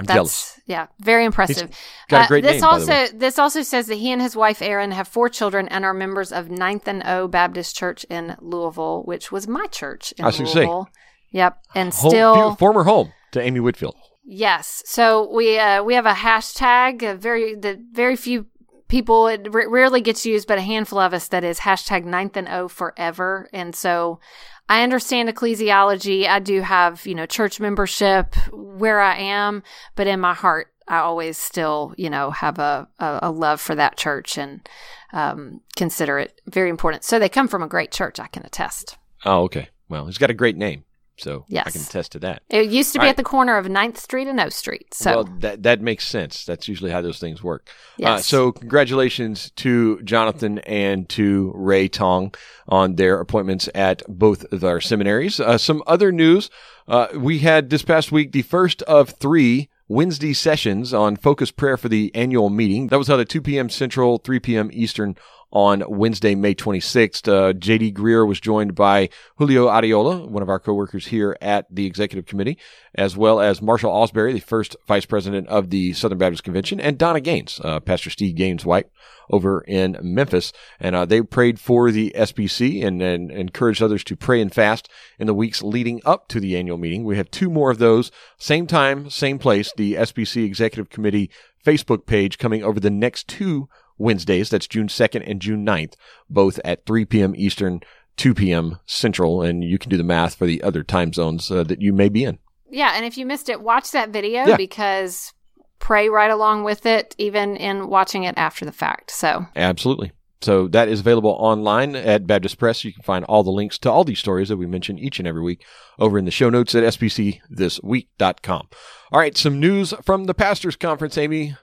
I'm 0.00 0.06
That's 0.06 0.16
jealous. 0.16 0.60
yeah, 0.66 0.86
very 0.98 1.24
impressive. 1.24 1.70
got 2.08 2.22
a 2.22 2.24
Uh, 2.24 2.28
great 2.28 2.42
this 2.44 2.62
name, 2.62 2.64
also 2.64 3.06
this 3.14 3.38
also 3.38 3.62
says 3.62 3.86
that 3.86 3.96
he 3.96 4.10
and 4.10 4.20
his 4.22 4.34
wife 4.34 4.60
Erin 4.62 4.90
have 4.92 5.06
four 5.06 5.28
children 5.28 5.68
and 5.68 5.84
are 5.84 5.94
members 5.94 6.32
of 6.32 6.50
Ninth 6.50 6.88
and 6.88 7.02
O 7.06 7.28
Baptist 7.28 7.76
Church 7.76 8.04
in 8.10 8.36
Louisville, 8.40 9.02
which 9.04 9.30
was 9.30 9.46
my 9.46 9.66
church 9.66 10.12
in 10.18 10.24
I 10.24 10.30
gonna 10.32 10.46
say. 10.46 10.54
Louisville. 10.60 10.88
Yep, 11.32 11.58
and 11.74 11.92
Home- 11.94 12.10
still 12.10 12.54
former 12.56 12.84
home 12.84 13.12
to 13.32 13.40
Amy 13.40 13.60
Whitfield. 13.60 13.94
Yes. 14.24 14.82
So 14.86 15.30
we 15.32 15.58
uh, 15.58 15.82
we 15.82 15.94
have 15.94 16.06
a 16.06 16.12
hashtag. 16.12 17.02
A 17.02 17.14
very 17.14 17.54
the 17.54 17.78
very 17.92 18.16
few 18.16 18.46
people 18.90 19.28
it 19.28 19.48
r- 19.54 19.70
rarely 19.70 20.02
gets 20.02 20.26
used, 20.26 20.46
but 20.46 20.58
a 20.58 20.62
handful 20.62 20.98
of 20.98 21.14
us 21.14 21.28
that 21.28 21.44
is 21.44 21.60
hashtag 21.60 22.04
ninth 22.04 22.36
and 22.36 22.48
O 22.48 22.68
forever. 22.68 23.48
And 23.52 23.74
so 23.74 24.20
I 24.68 24.82
understand 24.82 25.28
ecclesiology. 25.28 26.26
I 26.28 26.38
do 26.40 26.60
have 26.60 27.06
you 27.06 27.14
know 27.14 27.24
church 27.24 27.58
membership 27.60 28.34
where 28.52 29.00
I 29.00 29.16
am, 29.16 29.62
but 29.94 30.06
in 30.06 30.20
my 30.20 30.34
heart, 30.34 30.68
I 30.86 30.98
always 30.98 31.38
still 31.38 31.94
you 31.96 32.10
know 32.10 32.30
have 32.30 32.58
a 32.58 32.88
a, 32.98 33.20
a 33.22 33.30
love 33.30 33.60
for 33.60 33.74
that 33.74 33.96
church 33.96 34.36
and 34.36 34.68
um, 35.12 35.60
consider 35.76 36.18
it 36.18 36.40
very 36.46 36.68
important. 36.68 37.04
So 37.04 37.18
they 37.18 37.28
come 37.28 37.48
from 37.48 37.62
a 37.62 37.68
great 37.68 37.92
church. 37.92 38.20
I 38.20 38.26
can 38.26 38.44
attest. 38.44 38.98
Oh, 39.24 39.44
okay. 39.44 39.68
Well, 39.88 40.06
he's 40.06 40.18
got 40.18 40.30
a 40.30 40.34
great 40.34 40.56
name, 40.56 40.84
so 41.20 41.44
I 41.54 41.70
can 41.70 41.82
attest 41.82 42.12
to 42.12 42.18
that. 42.20 42.42
It 42.48 42.70
used 42.70 42.92
to 42.92 42.98
be 42.98 43.02
All 43.02 43.04
right. 43.06 43.10
at 43.10 43.16
the 43.16 43.22
corner 43.22 43.56
of 43.56 43.66
9th 43.66 43.96
Street 43.98 44.26
and 44.28 44.40
O 44.40 44.48
Street. 44.48 44.92
So 44.94 45.10
well, 45.16 45.24
that 45.40 45.62
that 45.62 45.80
makes 45.80 46.06
sense. 46.06 46.44
That's 46.44 46.68
usually 46.68 46.90
how 46.90 47.00
those 47.02 47.18
things 47.18 47.42
work. 47.42 47.68
Uh, 47.68 47.72
Yes. 47.98 48.26
so, 48.26 48.52
congratulations 48.52 49.50
to 49.56 50.00
Jonathan 50.02 50.58
and 50.60 51.08
to 51.10 51.52
Ray 51.54 51.88
Tong 51.88 52.34
on 52.68 52.96
their 52.96 53.20
appointments 53.20 53.68
at 53.74 54.02
both 54.08 54.44
of 54.52 54.64
our 54.64 54.80
seminaries. 54.80 55.38
Uh, 55.40 55.58
some 55.58 55.82
other 55.86 56.10
news: 56.12 56.50
uh, 56.88 57.08
we 57.14 57.40
had 57.40 57.70
this 57.70 57.82
past 57.82 58.10
week 58.10 58.32
the 58.32 58.42
first 58.42 58.82
of 58.82 59.10
three 59.10 59.68
Wednesday 59.88 60.32
sessions 60.32 60.94
on 60.94 61.16
focus 61.16 61.50
prayer 61.50 61.76
for 61.76 61.88
the 61.88 62.10
annual 62.14 62.48
meeting. 62.48 62.86
That 62.88 62.98
was 62.98 63.08
held 63.08 63.20
at 63.20 63.28
2 63.28 63.42
p.m. 63.42 63.68
Central, 63.68 64.18
3 64.18 64.38
p.m. 64.40 64.70
Eastern 64.72 65.16
on 65.52 65.82
Wednesday, 65.88 66.34
May 66.34 66.54
26th. 66.54 67.28
Uh, 67.28 67.52
JD 67.52 67.94
Greear 67.94 68.26
was 68.26 68.40
joined 68.40 68.74
by 68.74 69.08
Julio 69.36 69.66
Arreola, 69.66 70.28
one 70.28 70.42
of 70.42 70.48
our 70.48 70.60
coworkers 70.60 71.08
here 71.08 71.36
at 71.40 71.66
the 71.70 71.86
executive 71.86 72.26
committee, 72.26 72.58
as 72.94 73.16
well 73.16 73.40
as 73.40 73.60
Marshall 73.60 73.92
Ausberry, 73.92 74.32
the 74.32 74.40
first 74.40 74.76
vice 74.86 75.06
president 75.06 75.48
of 75.48 75.70
the 75.70 75.92
Southern 75.92 76.18
Baptist 76.18 76.44
Convention, 76.44 76.80
and 76.80 76.98
Donna 76.98 77.20
Gaines, 77.20 77.60
uh, 77.64 77.80
Pastor 77.80 78.10
Steve 78.10 78.36
Gaines' 78.36 78.64
wife 78.64 78.86
over 79.30 79.62
in 79.62 79.96
Memphis. 80.02 80.52
And 80.78 80.94
uh, 80.94 81.04
they 81.04 81.22
prayed 81.22 81.58
for 81.60 81.90
the 81.90 82.12
SBC 82.16 82.84
and, 82.84 83.00
and 83.00 83.30
encouraged 83.30 83.82
others 83.82 84.04
to 84.04 84.16
pray 84.16 84.40
and 84.40 84.52
fast 84.52 84.88
in 85.18 85.26
the 85.26 85.34
weeks 85.34 85.62
leading 85.62 86.00
up 86.04 86.28
to 86.28 86.40
the 86.40 86.56
annual 86.56 86.78
meeting. 86.78 87.04
We 87.04 87.16
have 87.16 87.30
two 87.30 87.50
more 87.50 87.70
of 87.70 87.78
those, 87.78 88.10
same 88.38 88.66
time, 88.66 89.10
same 89.10 89.38
place, 89.38 89.72
the 89.76 89.94
SBC 89.94 90.44
Executive 90.44 90.90
Committee 90.90 91.30
Facebook 91.64 92.06
page 92.06 92.38
coming 92.38 92.64
over 92.64 92.80
the 92.80 92.90
next 92.90 93.28
two 93.28 93.68
Wednesdays. 94.00 94.50
That's 94.50 94.66
June 94.66 94.88
2nd 94.88 95.22
and 95.30 95.40
June 95.40 95.64
9th, 95.64 95.94
both 96.28 96.58
at 96.64 96.84
3 96.86 97.04
p.m. 97.04 97.34
Eastern, 97.36 97.80
2 98.16 98.34
p.m. 98.34 98.78
Central. 98.86 99.42
And 99.42 99.62
you 99.62 99.78
can 99.78 99.90
do 99.90 99.96
the 99.96 100.02
math 100.02 100.34
for 100.34 100.46
the 100.46 100.62
other 100.62 100.82
time 100.82 101.12
zones 101.12 101.50
uh, 101.50 101.62
that 101.64 101.80
you 101.80 101.92
may 101.92 102.08
be 102.08 102.24
in. 102.24 102.38
Yeah. 102.70 102.92
And 102.96 103.04
if 103.04 103.16
you 103.18 103.26
missed 103.26 103.48
it, 103.48 103.60
watch 103.60 103.90
that 103.92 104.10
video 104.10 104.46
Yeah. 104.46 104.56
because 104.56 105.32
pray 105.78 106.08
right 106.08 106.30
along 106.30 106.64
with 106.64 106.84
it, 106.86 107.14
even 107.18 107.56
in 107.56 107.88
watching 107.88 108.24
it 108.24 108.34
after 108.36 108.64
the 108.64 108.72
fact. 108.72 109.10
So, 109.10 109.46
Absolutely. 109.56 110.12
So 110.42 110.68
that 110.68 110.88
is 110.88 111.00
available 111.00 111.36
online 111.38 111.94
at 111.94 112.26
Baptist 112.26 112.56
Press. 112.58 112.82
You 112.82 112.94
can 112.94 113.02
find 113.02 113.26
all 113.26 113.42
the 113.42 113.50
links 113.50 113.76
to 113.78 113.90
all 113.90 114.04
these 114.04 114.18
stories 114.20 114.48
that 114.48 114.56
we 114.56 114.64
mention 114.66 114.98
each 114.98 115.18
and 115.18 115.28
every 115.28 115.42
week 115.42 115.62
over 115.98 116.18
in 116.18 116.24
the 116.24 116.30
show 116.30 116.48
notes 116.48 116.74
at 116.74 116.82
sbcthisweek.com. 116.84 118.68
All 119.12 119.18
right, 119.20 119.36
some 119.36 119.60
news 119.60 119.92
from 120.02 120.24
the 120.24 120.34
pastors 120.34 120.76
conference, 120.76 121.18
Amy. 121.18 121.56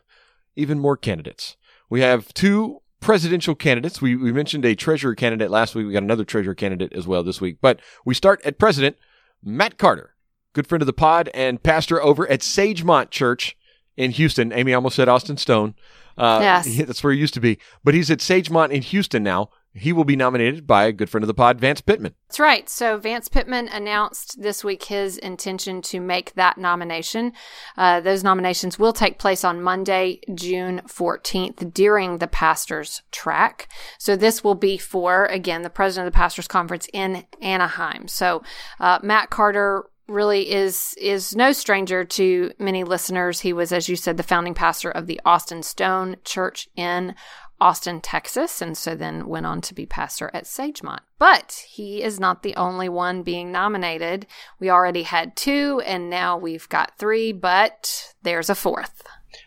Even 0.56 0.80
more 0.80 0.98
candidates. 0.98 1.56
We 1.90 2.02
have 2.02 2.34
two 2.34 2.82
presidential 3.00 3.56
candidates. 3.56 4.02
We, 4.02 4.16
we 4.16 4.32
mentioned 4.32 4.66
a 4.66 4.76
treasurer 4.76 5.16
candidate 5.16 5.52
last 5.52 5.76
week. 5.76 5.86
We 5.88 5.94
got 5.94 6.04
another 6.04 6.26
treasurer 6.26 6.56
candidate 6.56 6.94
as 6.94 7.08
well 7.08 7.24
this 7.24 7.40
week. 7.40 7.58
But 7.62 7.80
we 8.06 8.14
start 8.14 8.42
at 8.44 8.58
president, 8.60 8.98
Matt 9.44 9.78
Carter, 9.78 10.16
good 10.54 10.68
friend 10.68 10.82
of 10.82 10.88
the 10.88 10.94
pod 10.94 11.30
and 11.34 11.62
pastor 11.62 12.02
over 12.02 12.30
at 12.30 12.42
Sagemont 12.42 13.12
Church 13.12 13.56
in 13.96 14.12
Houston. 14.12 14.52
Amy 14.52 14.74
almost 14.74 14.96
said 14.96 15.08
Austin 15.10 15.38
Stone. 15.38 15.76
Uh, 16.18 16.40
Yes. 16.42 16.78
that's 16.86 17.04
where 17.04 17.14
he 17.14 17.20
used 17.20 17.36
to 17.36 17.40
be. 17.40 17.60
But 17.84 17.94
he's 17.94 18.10
at 18.12 18.20
Sagemont 18.20 18.72
in 18.72 18.82
Houston 18.82 19.24
now. 19.24 19.50
He 19.78 19.94
will 19.94 20.04
be 20.04 20.16
nominated 20.16 20.66
by 20.66 20.86
a 20.86 20.92
good 20.92 21.10
friend 21.10 21.24
of 21.24 21.28
the 21.28 21.34
pod, 21.34 21.60
Vance 21.60 21.82
Pitman. 21.82 22.14
That's 22.28 22.40
right. 22.40 22.70
So 22.70 22.98
Vance 22.98 23.28
Pitman 23.28 23.68
announced 23.68 24.42
this 24.42 24.64
week 24.64 24.84
his 24.84 25.18
intention 25.18 25.82
to 25.84 26.00
make 26.00 26.34
that 26.34 26.58
nomination. 26.58 27.34
Uh, 27.78 28.00
those 28.02 28.24
nominations 28.24 28.80
will 28.80 28.94
take 28.94 29.20
place 29.20 29.44
on 29.44 29.62
Monday, 29.62 30.20
June 30.34 30.82
14th 30.88 31.74
during 31.74 32.18
the 32.18 32.28
pastors 32.28 33.04
track. 33.12 33.70
So 33.98 34.16
this 34.16 34.44
will 34.44 34.56
be 34.56 34.78
for, 34.78 35.26
again, 35.26 35.62
the 35.62 35.70
president 35.70 36.08
of 36.08 36.14
the 36.14 36.18
pastors 36.18 36.48
conference 36.48 36.88
in 36.94 37.26
Anaheim. 37.42 38.08
So 38.08 38.44
uh, 38.80 39.00
Matt 39.04 39.30
Carter 39.30 39.86
really 40.08 40.50
is 40.50 40.96
is 40.98 41.36
no 41.36 41.52
stranger 41.52 42.06
to 42.06 42.52
many 42.60 42.84
listeners. 42.84 43.42
He 43.42 43.54
was, 43.54 43.72
as 43.72 43.90
you 43.90 43.96
said, 43.96 44.18
the 44.18 44.24
founding 44.24 44.54
pastor 44.54 44.90
of 44.90 45.06
the 45.08 45.20
Austin 45.26 45.64
Stone 45.64 46.18
Church 46.24 46.70
in 46.76 47.14
Austin, 47.60 48.02
Texas, 48.02 48.62
and 48.62 48.78
so 48.78 48.96
then 48.96 49.28
went 49.28 49.46
on 49.46 49.62
to 49.62 49.74
be 49.74 49.86
pastor 49.86 50.30
at 50.34 50.44
Sagemont. 50.44 51.00
But 51.18 51.66
he 51.68 52.04
is 52.04 52.20
not 52.20 52.44
the 52.44 52.56
only 52.56 52.88
one 52.88 53.24
being 53.24 53.52
nominated. 53.52 54.28
We 54.60 54.70
already 54.70 55.04
had 55.04 55.36
two, 55.36 55.82
and 55.86 56.10
now 56.10 56.38
we've 56.38 56.70
got 56.70 56.98
three, 56.98 57.32
but 57.32 58.14
there's 58.22 58.50
a 58.50 58.56
fourth. 58.56 59.04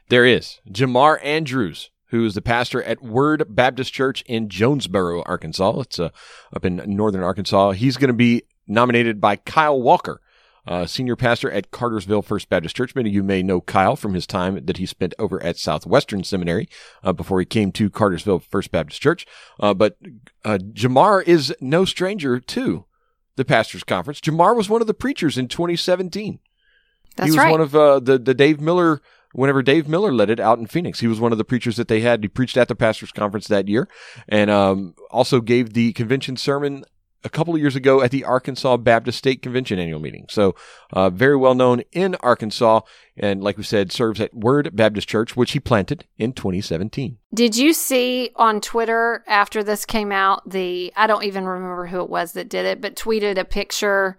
There 0.09 0.27
is 0.27 0.61
Jamar 0.69 1.25
Andrews, 1.25 1.91
who 2.07 2.25
is 2.25 2.35
the 2.35 2.43
pastor 2.43 2.83
at 2.83 3.03
Word 3.03 3.45
Baptist 3.49 3.93
Church 3.93 4.23
in 4.27 4.49
Jonesboro, 4.49 5.23
Arkansas. 5.23 5.81
It's 5.81 6.01
uh, 6.01 6.11
up 6.55 6.65
in 6.65 6.83
northern 6.87 7.23
Arkansas. 7.23 7.73
He's 7.73 7.97
going 7.97 8.09
to 8.09 8.15
be 8.15 8.43
nominated 8.67 9.21
by 9.21 9.37
Kyle 9.37 9.81
Walker, 9.81 10.21
uh, 10.71 10.87
senior 10.87 11.17
pastor 11.17 11.51
at 11.51 11.73
Cartersville 11.73 12.23
First 12.23 12.49
Baptist 12.49 12.77
Church. 12.77 12.95
Many 12.95 13.11
of 13.11 13.15
you 13.15 13.25
may 13.25 13.43
know 13.43 13.61
Kyle 13.61 13.97
from 13.97 14.15
his 14.15 14.25
time 14.25 14.65
that 14.65 14.77
he 14.77 14.87
spent 14.87 15.15
over 15.19 15.43
at 15.43 15.59
Southwestern 15.59 16.23
Seminary 16.23 16.69
uh, 17.03 17.13
before 17.13 17.41
he 17.41 17.45
came 17.45 17.73
to 17.73 17.91
Cartersville 17.91 18.39
First 18.39 18.71
Baptist 18.71 19.03
Church. 19.03 19.27
Uh, 19.59 19.75
but 19.75 19.97
uh, 20.45 20.59
Jamar 20.73 21.25
is 21.27 21.53
no 21.61 21.85
stranger 21.85 22.39
to 22.39 22.85
the 23.35 23.45
pastors' 23.45 23.83
conference. 23.83 24.21
Jamar 24.21 24.57
was 24.57 24.69
one 24.69 24.81
of 24.81 24.87
the 24.87 24.95
preachers 24.95 25.37
in 25.37 25.49
2017 25.49 26.39
That's 27.17 27.19
right. 27.19 27.27
he 27.27 27.31
was 27.31 27.39
right. 27.39 27.51
one 27.51 27.61
of 27.61 27.75
uh, 27.75 27.99
the 27.99 28.19
the 28.19 28.35
Dave 28.35 28.61
Miller. 28.61 29.03
Whenever 29.33 29.63
Dave 29.63 29.89
Miller 29.89 30.13
led 30.13 30.29
it 30.29 30.41
out 30.41 30.59
in 30.59 30.67
Phoenix, 30.67 30.99
he 30.99 31.07
was 31.07 31.21
one 31.21 31.31
of 31.31 31.39
the 31.39 31.45
preachers 31.45 31.77
that 31.77 31.87
they 31.87 32.01
had. 32.01 32.23
He 32.23 32.29
preached 32.29 32.57
at 32.57 32.67
the 32.67 32.75
pastors' 32.75 33.13
conference 33.13 33.47
that 33.47 33.69
year, 33.69 33.89
and 34.29 34.51
um, 34.51 34.95
also 35.11 35.41
gave 35.41 35.73
the 35.73 35.93
convention 35.93 36.37
sermon 36.37 36.85
a 37.25 37.29
couple 37.29 37.55
of 37.55 37.61
years 37.61 37.77
ago 37.77 38.01
at 38.01 38.11
the 38.11 38.25
Arkansas 38.25 38.77
Baptist 38.79 39.19
State 39.19 39.43
Convention 39.43 39.79
annual 39.79 40.01
meeting. 40.01 40.27
So, 40.29 40.55
uh, 40.93 41.11
very 41.11 41.37
well 41.37 41.55
known 41.55 41.83
in 41.93 42.15
Arkansas, 42.17 42.81
and 43.17 43.43
like 43.43 43.57
we 43.57 43.63
said, 43.63 43.93
serves 43.93 44.21
at 44.21 44.35
Word 44.35 44.75
Baptist 44.75 45.09
Church, 45.09 45.37
which 45.37 45.53
he 45.53 45.61
planted 45.61 46.07
in 46.19 46.33
2017. 46.33 47.19
Did 47.35 47.57
you 47.57 47.73
see 47.73 48.31
on 48.37 48.61
Twitter 48.61 49.25
after 49.27 49.63
this 49.63 49.85
came 49.85 50.13
out 50.13 50.49
the 50.49 50.93
I 50.97 51.07
don't 51.07 51.25
even 51.25 51.45
remember 51.45 51.87
who 51.87 52.01
it 52.01 52.11
was 52.11 52.33
that 52.33 52.49
did 52.49 52.67
it, 52.67 52.81
but 52.81 52.97
tweeted 52.97 53.39
a 53.39 53.45
picture 53.45 54.19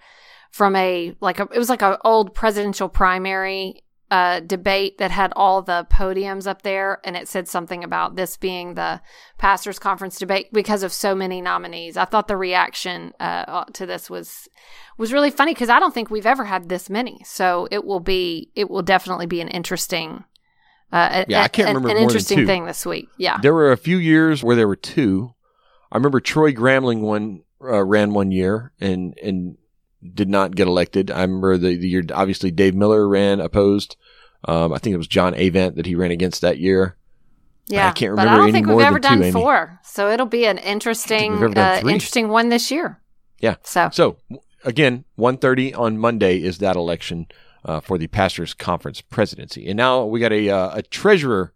from 0.52 0.76
a 0.76 1.16
like 1.22 1.40
a 1.40 1.48
it 1.54 1.58
was 1.58 1.70
like 1.70 1.82
an 1.82 1.98
old 2.04 2.34
presidential 2.34 2.90
primary 2.90 3.84
uh, 4.12 4.42
debate 4.42 4.98
that 4.98 5.10
had 5.10 5.32
all 5.38 5.62
the 5.62 5.88
podiums 5.90 6.46
up 6.46 6.64
there, 6.64 7.00
and 7.06 7.16
it 7.16 7.30
said 7.30 7.48
something 7.48 7.82
about 7.82 8.18
this 8.18 8.36
being 8.36 8.74
the 8.74 9.02
pastors' 9.38 9.80
conference 9.80 10.20
debate 10.20 10.52
because 10.52 10.84
of 10.84 10.92
so 10.92 11.16
many 11.16 11.40
nominees. 11.40 11.96
I 11.96 12.04
thought 12.04 12.28
the 12.28 12.36
reaction 12.36 13.14
uh, 13.22 13.64
to 13.74 13.86
this 13.86 14.10
was 14.10 14.50
was 14.98 15.14
really 15.14 15.32
funny 15.32 15.54
because 15.54 15.70
I 15.70 15.80
don't 15.80 15.94
think 15.94 16.12
we've 16.12 16.26
ever 16.26 16.44
had 16.44 16.68
this 16.68 16.90
many. 16.90 17.22
So 17.24 17.70
it 17.72 17.86
will 17.86 18.02
be 18.02 18.52
it 18.54 18.70
will 18.70 18.82
definitely 18.82 19.28
be 19.28 19.40
an 19.40 19.48
interesting. 19.48 20.26
Uh, 20.92 21.24
Yeah, 21.30 21.40
I 21.40 21.44
I 21.46 21.48
can't 21.48 21.70
remember 21.70 21.90
an 21.90 21.98
interesting 21.98 22.46
thing 22.46 22.66
this 22.66 22.86
week. 22.86 23.08
Yeah, 23.18 23.38
There 23.42 23.54
were 23.54 23.72
a 23.72 23.78
few 23.78 23.98
years 23.98 24.44
where 24.44 24.58
there 24.58 24.68
were 24.68 24.76
two. 24.76 25.34
I 25.90 25.96
remember 25.96 26.20
Troy 26.20 26.52
Gramling 26.52 27.00
one 27.00 27.44
uh, 27.64 27.82
ran 27.82 28.14
one 28.14 28.32
year 28.32 28.74
and 28.82 29.18
and 29.24 29.56
did 30.14 30.30
not 30.30 30.56
get 30.56 30.68
elected. 30.68 31.12
I 31.12 31.22
remember 31.22 31.58
the, 31.58 31.76
the 31.78 31.88
year 31.88 32.04
obviously 32.14 32.52
Dave 32.52 32.76
Miller 32.76 33.08
ran 33.08 33.40
opposed. 33.40 33.96
Um, 34.46 34.74
I 34.74 34.80
think 34.80 34.94
it 34.94 34.98
was 34.98 35.08
John 35.08 35.36
Avant 35.36 35.76
that 35.76 35.86
he 35.86 35.96
ran 35.96 36.12
against 36.12 36.42
that 36.42 36.58
year. 36.58 36.98
yeah. 37.68 37.90
I 37.90 37.92
can't 37.92 38.16
but 38.16 38.28
I 38.28 38.36
don't 38.36 38.44
any 38.44 38.52
think 38.54 38.68
we've 38.68 38.80
ever 38.80 38.98
two, 39.00 39.10
done 39.10 39.24
Amy. 39.24 39.32
four, 39.32 39.80
so 39.84 40.10
it'll 40.10 40.26
be 40.26 40.46
an 40.46 40.58
interesting, 40.58 41.34
we've 41.34 41.44
ever 41.44 41.54
done 41.54 41.86
uh, 41.86 41.90
interesting 41.90 42.30
one 42.30 42.50
this 42.50 42.72
year. 42.72 43.00
Yeah. 43.40 43.56
So 43.64 43.90
So 43.92 44.18
again, 44.64 45.06
1.30 45.18 45.78
on 45.78 45.98
Monday 45.98 46.42
is 46.42 46.58
that 46.58 46.76
election 46.76 47.28
uh, 47.64 47.80
for 47.80 47.98
the 47.98 48.08
pastors 48.08 48.54
conference 48.56 49.02
presidency. 49.02 49.68
And 49.68 49.78
now 49.78 50.06
we 50.06 50.20
got 50.20 50.32
a, 50.32 50.50
uh, 50.50 50.78
a 50.78 50.82
treasurer 50.82 51.54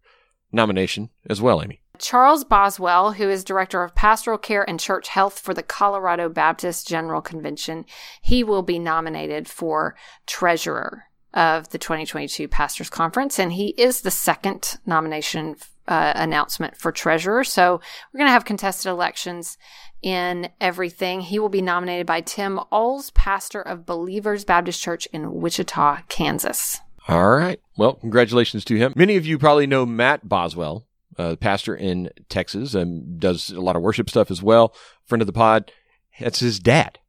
nomination 0.51 1.09
as 1.27 1.41
well, 1.41 1.61
Amy. 1.63 1.81
Charles 1.95 2.43
Boswell, 2.43 3.13
who 3.13 3.29
is 3.29 3.43
director 3.43 3.83
of 3.83 3.95
pastoral 3.95 4.37
care 4.37 4.67
and 4.67 4.79
church 4.79 5.07
health 5.07 5.39
for 5.39 5.53
the 5.53 5.63
Colorado 5.63 6.29
Baptist 6.29 6.87
General 6.87 7.21
Convention, 7.21 7.85
he 8.21 8.43
will 8.43 8.61
be 8.61 8.79
nominated 8.79 9.47
for 9.47 9.95
treasurer 10.25 11.05
of 11.33 11.69
the 11.69 11.77
2022 11.77 12.47
Pastors 12.47 12.89
Conference, 12.89 13.37
and 13.39 13.53
he 13.53 13.69
is 13.77 14.01
the 14.01 14.11
second 14.11 14.77
nomination 14.85 15.55
uh, 15.87 16.13
announcement 16.15 16.75
for 16.77 16.91
treasurer. 16.91 17.43
So 17.43 17.79
we're 18.13 18.17
going 18.17 18.27
to 18.27 18.33
have 18.33 18.45
contested 18.45 18.89
elections 18.89 19.57
in 20.01 20.49
everything. 20.61 21.21
He 21.21 21.39
will 21.39 21.49
be 21.49 21.61
nominated 21.61 22.07
by 22.07 22.21
Tim 22.21 22.59
Oles, 22.71 23.11
pastor 23.11 23.61
of 23.61 23.85
Believers 23.85 24.45
Baptist 24.45 24.81
Church 24.81 25.07
in 25.07 25.33
Wichita, 25.33 25.99
Kansas. 26.07 26.79
All 27.07 27.35
right. 27.35 27.59
Well, 27.77 27.93
congratulations 27.93 28.65
to 28.65 28.77
him. 28.77 28.93
Many 28.95 29.15
of 29.15 29.25
you 29.25 29.37
probably 29.37 29.67
know 29.67 29.85
Matt 29.85 30.27
Boswell, 30.27 30.87
uh, 31.17 31.35
pastor 31.35 31.75
in 31.75 32.09
Texas, 32.29 32.73
and 32.73 33.19
does 33.19 33.49
a 33.49 33.61
lot 33.61 33.75
of 33.75 33.81
worship 33.81 34.09
stuff 34.09 34.31
as 34.31 34.41
well. 34.43 34.75
Friend 35.05 35.21
of 35.21 35.27
the 35.27 35.33
pod. 35.33 35.71
That's 36.19 36.39
his 36.39 36.59
dad. 36.59 36.99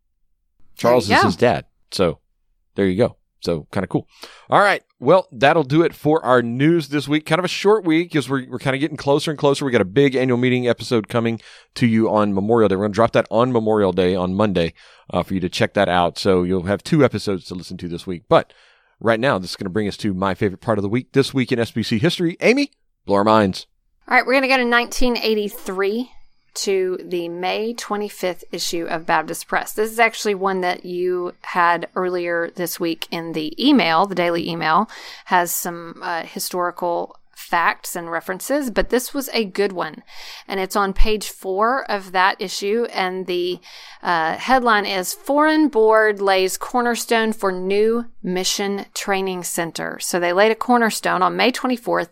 Charles 0.77 1.11
is 1.11 1.23
his 1.23 1.37
dad. 1.37 1.67
So 1.91 2.19
there 2.75 2.87
you 2.87 2.97
go. 2.97 3.17
So 3.41 3.67
kind 3.71 3.85
of 3.85 3.91
cool. 3.91 4.09
All 4.51 4.61
right. 4.61 4.83
Well, 4.99 5.29
that'll 5.31 5.63
do 5.63 5.83
it 5.83 5.95
for 5.95 6.25
our 6.25 6.43
news 6.43 6.89
this 6.89 7.07
week. 7.07 7.27
Kind 7.27 7.39
of 7.39 7.45
a 7.45 7.49
short 7.49 7.85
week 7.85 8.11
because 8.11 8.29
we're, 8.29 8.49
we're 8.49 8.59
kind 8.59 8.75
of 8.75 8.81
getting 8.81 8.97
closer 8.97 9.31
and 9.31 9.39
closer. 9.39 9.65
We 9.65 9.71
got 9.71 9.81
a 9.81 9.85
big 9.85 10.17
annual 10.17 10.39
meeting 10.39 10.67
episode 10.67 11.09
coming 11.09 11.41
to 11.75 11.87
you 11.87 12.11
on 12.11 12.35
Memorial 12.35 12.69
Day. 12.69 12.77
We're 12.77 12.85
going 12.85 12.93
to 12.93 12.97
drop 12.97 13.13
that 13.13 13.29
on 13.31 13.53
Memorial 13.53 13.93
Day 13.93 14.15
on 14.15 14.35
Monday 14.35 14.75
uh, 15.11 15.23
for 15.23 15.35
you 15.35 15.41
to 15.41 15.49
check 15.49 15.75
that 15.75 15.89
out. 15.89 16.19
So 16.19 16.43
you'll 16.43 16.65
have 16.65 16.83
two 16.83 17.05
episodes 17.05 17.45
to 17.47 17.55
listen 17.55 17.77
to 17.79 17.89
this 17.89 18.07
week. 18.07 18.25
But 18.29 18.53
right 19.01 19.21
now, 19.21 19.39
this 19.39 19.51
is 19.51 19.57
going 19.57 19.67
to 19.67 19.71
bring 19.71 19.87
us 19.87 19.99
to 19.99 20.15
my 20.15 20.35
favorite 20.35 20.61
part 20.61 20.79
of 20.79 20.83
the 20.83 20.89
week. 20.89 21.13
This 21.13 21.35
week 21.35 21.53
in 21.53 21.59
SBC 21.59 22.01
history. 22.01 22.37
Amy, 22.41 22.73
blow 23.05 23.17
our 23.17 23.25
minds. 23.25 23.67
All 24.09 24.17
right, 24.17 24.25
we're 24.25 24.35
going 24.35 24.43
to 24.43 24.49
go 24.49 24.57
to 24.57 24.69
1983. 24.69 26.13
to 26.55 26.99
the 27.03 27.29
May 27.29 27.75
25th 27.75 28.45
issue 28.51 28.87
of 28.87 29.05
Baptist 29.05 29.47
Press. 29.47 29.73
This 29.73 29.91
is 29.91 29.99
actually 29.99 30.35
one 30.37 30.63
that 30.63 30.87
you 30.87 31.35
had 31.43 31.89
earlier 31.95 32.51
this 32.55 32.81
week 32.81 33.09
in 33.11 33.33
the 33.33 33.53
email, 33.63 34.07
the 34.07 34.15
daily 34.15 34.49
email, 34.49 34.89
has 35.27 35.53
some 35.53 36.01
uh, 36.03 36.23
historical 36.23 37.17
facts 37.37 37.95
and 37.95 38.11
references, 38.11 38.71
but 38.71 38.89
this 38.89 39.13
was 39.13 39.29
a 39.35 39.45
good 39.45 39.71
one. 39.71 40.03
And 40.49 40.59
it's 40.59 40.75
on 40.75 40.95
page 40.95 41.29
four 41.29 41.89
of 41.91 42.13
that 42.13 42.41
issue. 42.41 42.87
And 42.93 43.27
the 43.27 43.61
uh, 44.03 44.37
headline 44.37 44.87
is 44.87 45.13
Foreign 45.13 45.69
Board 45.69 46.21
Lays 46.21 46.57
Cornerstone 46.57 47.35
for 47.35 47.53
New 47.53 48.07
Mission 48.23 48.87
Training 48.95 49.45
Center. 49.45 49.99
So 50.01 50.19
they 50.19 50.33
laid 50.33 50.51
a 50.51 50.57
cornerstone 50.57 51.21
on 51.21 51.37
May 51.37 51.53
24th 51.53 52.09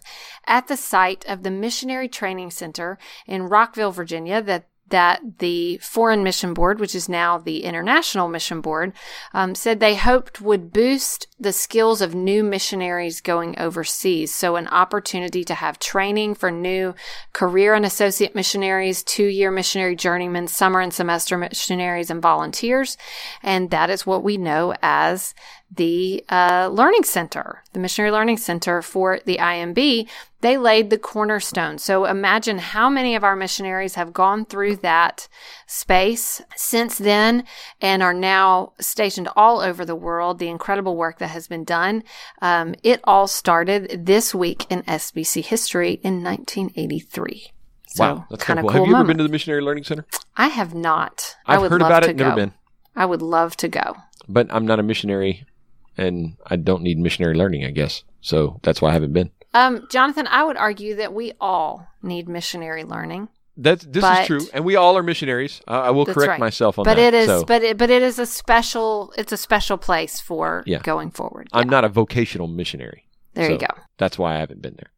at 0.47 0.69
the 0.69 0.77
site 0.77 1.25
of 1.27 1.43
the 1.43 1.51
Missionary 1.51 2.09
Training 2.09 2.51
Center 2.51 2.99
in 3.27 3.45
Rockville, 3.45 3.93
Virginia, 3.93 4.43
that 4.43 4.69
that 4.89 5.39
the 5.39 5.79
Foreign 5.79 6.23
Mission 6.23 6.55
Board, 6.55 6.79
which 6.79 6.95
is 6.95 7.09
now 7.09 7.39
the 7.39 7.65
International 7.65 8.29
Mission 8.29 8.61
Board, 8.61 8.93
um, 9.33 9.55
said 9.55 9.81
they 9.81 9.97
hoped 9.97 10.41
would 10.41 10.73
boost 10.73 11.27
the 11.39 11.53
skills 11.53 12.01
of 12.01 12.15
new 12.15 12.45
missionaries 12.45 13.21
going 13.21 13.59
overseas. 13.59 14.35
So, 14.35 14.57
an 14.57 14.69
opportunity 14.69 15.43
to 15.45 15.55
have 15.55 15.79
training 15.79 16.35
for 16.35 16.51
new 16.51 16.95
career 17.33 17.75
and 17.75 17.85
associate 17.85 18.35
missionaries, 18.35 19.03
two 19.03 19.27
year 19.27 19.51
missionary 19.51 19.97
journeymen, 19.97 20.49
summer 20.49 20.81
and 20.81 20.93
semester 20.93 21.39
missionaries, 21.39 22.11
and 22.11 22.21
volunteers. 22.21 22.97
And 23.43 23.71
that 23.71 23.91
is 23.91 24.07
what 24.07 24.23
we 24.23 24.37
know 24.37 24.75
as 24.83 25.35
the 25.71 26.25
uh, 26.29 26.69
Learning 26.73 27.03
Center, 27.05 27.63
the 27.73 27.81
Missionary 27.81 28.11
Learning 28.11 28.37
Center 28.37 28.83
for 28.83 29.21
the 29.25 29.39
IMB, 29.39 30.09
they 30.41 30.59
laid 30.59 30.91
the 30.91 30.99
cornerstone. 30.99 31.79
So 31.79 32.05
imagine 32.05 32.59
how 32.59 32.91
many 32.91 33.15
of 33.15 33.25
our 33.25 33.35
missionaries 33.35 33.95
have 33.95 34.13
gone 34.13 34.45
through 34.45 34.77
that 34.77 35.27
space 35.67 36.43
since 36.55 36.99
then 36.99 37.45
and 37.81 38.03
are 38.03 38.15
now 38.15 38.73
stationed 38.79 39.29
all 39.37 39.61
over 39.61 39.85
the 39.85 39.97
world. 39.97 40.39
The 40.39 40.49
incredible 40.49 40.97
work 40.97 41.19
that 41.19 41.29
has 41.29 41.49
been 41.49 41.65
done. 41.65 42.05
Um, 42.43 42.75
it 42.83 43.01
all 43.05 43.27
started 43.27 44.07
this 44.07 44.35
week 44.35 44.67
in 44.71 44.83
SBC 44.83 45.45
history 45.47 45.93
in 46.03 46.23
1983. 46.23 47.53
So 47.87 48.05
wow, 48.05 48.27
that's 48.29 48.45
kind 48.45 48.59
of 48.59 48.65
cool. 48.65 48.73
Have 48.73 48.87
you 48.87 48.95
ever 48.97 49.05
been 49.05 49.19
to 49.19 49.23
the 49.23 49.29
Missionary 49.29 49.63
Learning 49.63 49.85
Center? 49.85 50.05
I 50.37 50.49
have 50.49 50.75
not. 50.75 51.37
I 51.47 51.55
I've 51.55 51.63
would 51.63 51.71
heard 51.71 51.81
love 51.81 51.91
about 51.91 52.03
to 52.03 52.11
it, 52.11 52.17
never 52.17 52.31
go. 52.31 52.37
been. 52.37 52.53
I 52.97 53.07
would 53.07 53.23
love 53.23 53.57
to 53.59 53.69
go. 53.69 53.97
But 54.29 54.49
I'm 54.51 54.67
not 54.67 54.79
a 54.79 54.83
missionary 54.83 55.47
and 55.97 56.37
I 56.47 56.57
don't 56.57 56.83
need 56.83 56.99
missionary 56.99 57.35
learning, 57.35 57.65
I 57.65 57.71
guess. 57.71 58.03
So 58.21 58.61
that's 58.63 58.81
why 58.83 58.91
I 58.91 58.93
haven't 58.93 59.13
been. 59.13 59.31
Um, 59.53 59.87
Jonathan, 59.91 60.27
I 60.29 60.43
would 60.45 60.57
argue 60.57 60.97
that 60.97 61.13
we 61.13 61.33
all 61.41 61.87
need 62.03 62.29
missionary 62.29 62.83
learning, 62.85 63.29
That's 63.57 63.85
this 63.85 64.01
But- 64.03 64.23
is 64.23 64.27
true, 64.27 64.41
and 64.53 64.65
we 64.65 64.75
all 64.75 64.97
are 64.99 65.03
missionaries. 65.05 65.61
Uh, 65.69 65.83
I 65.83 65.91
will 65.91 66.05
correct 66.07 66.29
right. 66.29 66.41
myself 66.41 66.77
on 66.77 66.85
but 66.85 66.97
that. 66.97 67.15
it 67.15 67.15
is, 67.15 67.27
so 67.29 67.45
but 67.45 67.63
it, 67.63 67.79
but 67.79 67.89
it 67.89 68.03
is 68.03 68.19
a 68.19 68.27
special. 68.27 69.13
It's 69.17 69.31
a 69.31 69.37
special 69.37 69.79
place 69.79 70.19
for 70.21 70.65
Yeah. 70.67 70.81
going 70.81 71.13
forward. 71.13 71.49
I'm 71.53 71.67
Yeah. 71.69 71.71
not 71.71 71.85
a 71.85 71.89
vocational 71.89 72.49
missionary. 72.49 73.07
There 73.35 73.49
you 73.51 73.59
go. 73.59 73.69
That's 73.97 74.19
why 74.19 74.35
I 74.35 74.39
haven't 74.39 74.61
been 74.61 74.75
there. 74.75 74.91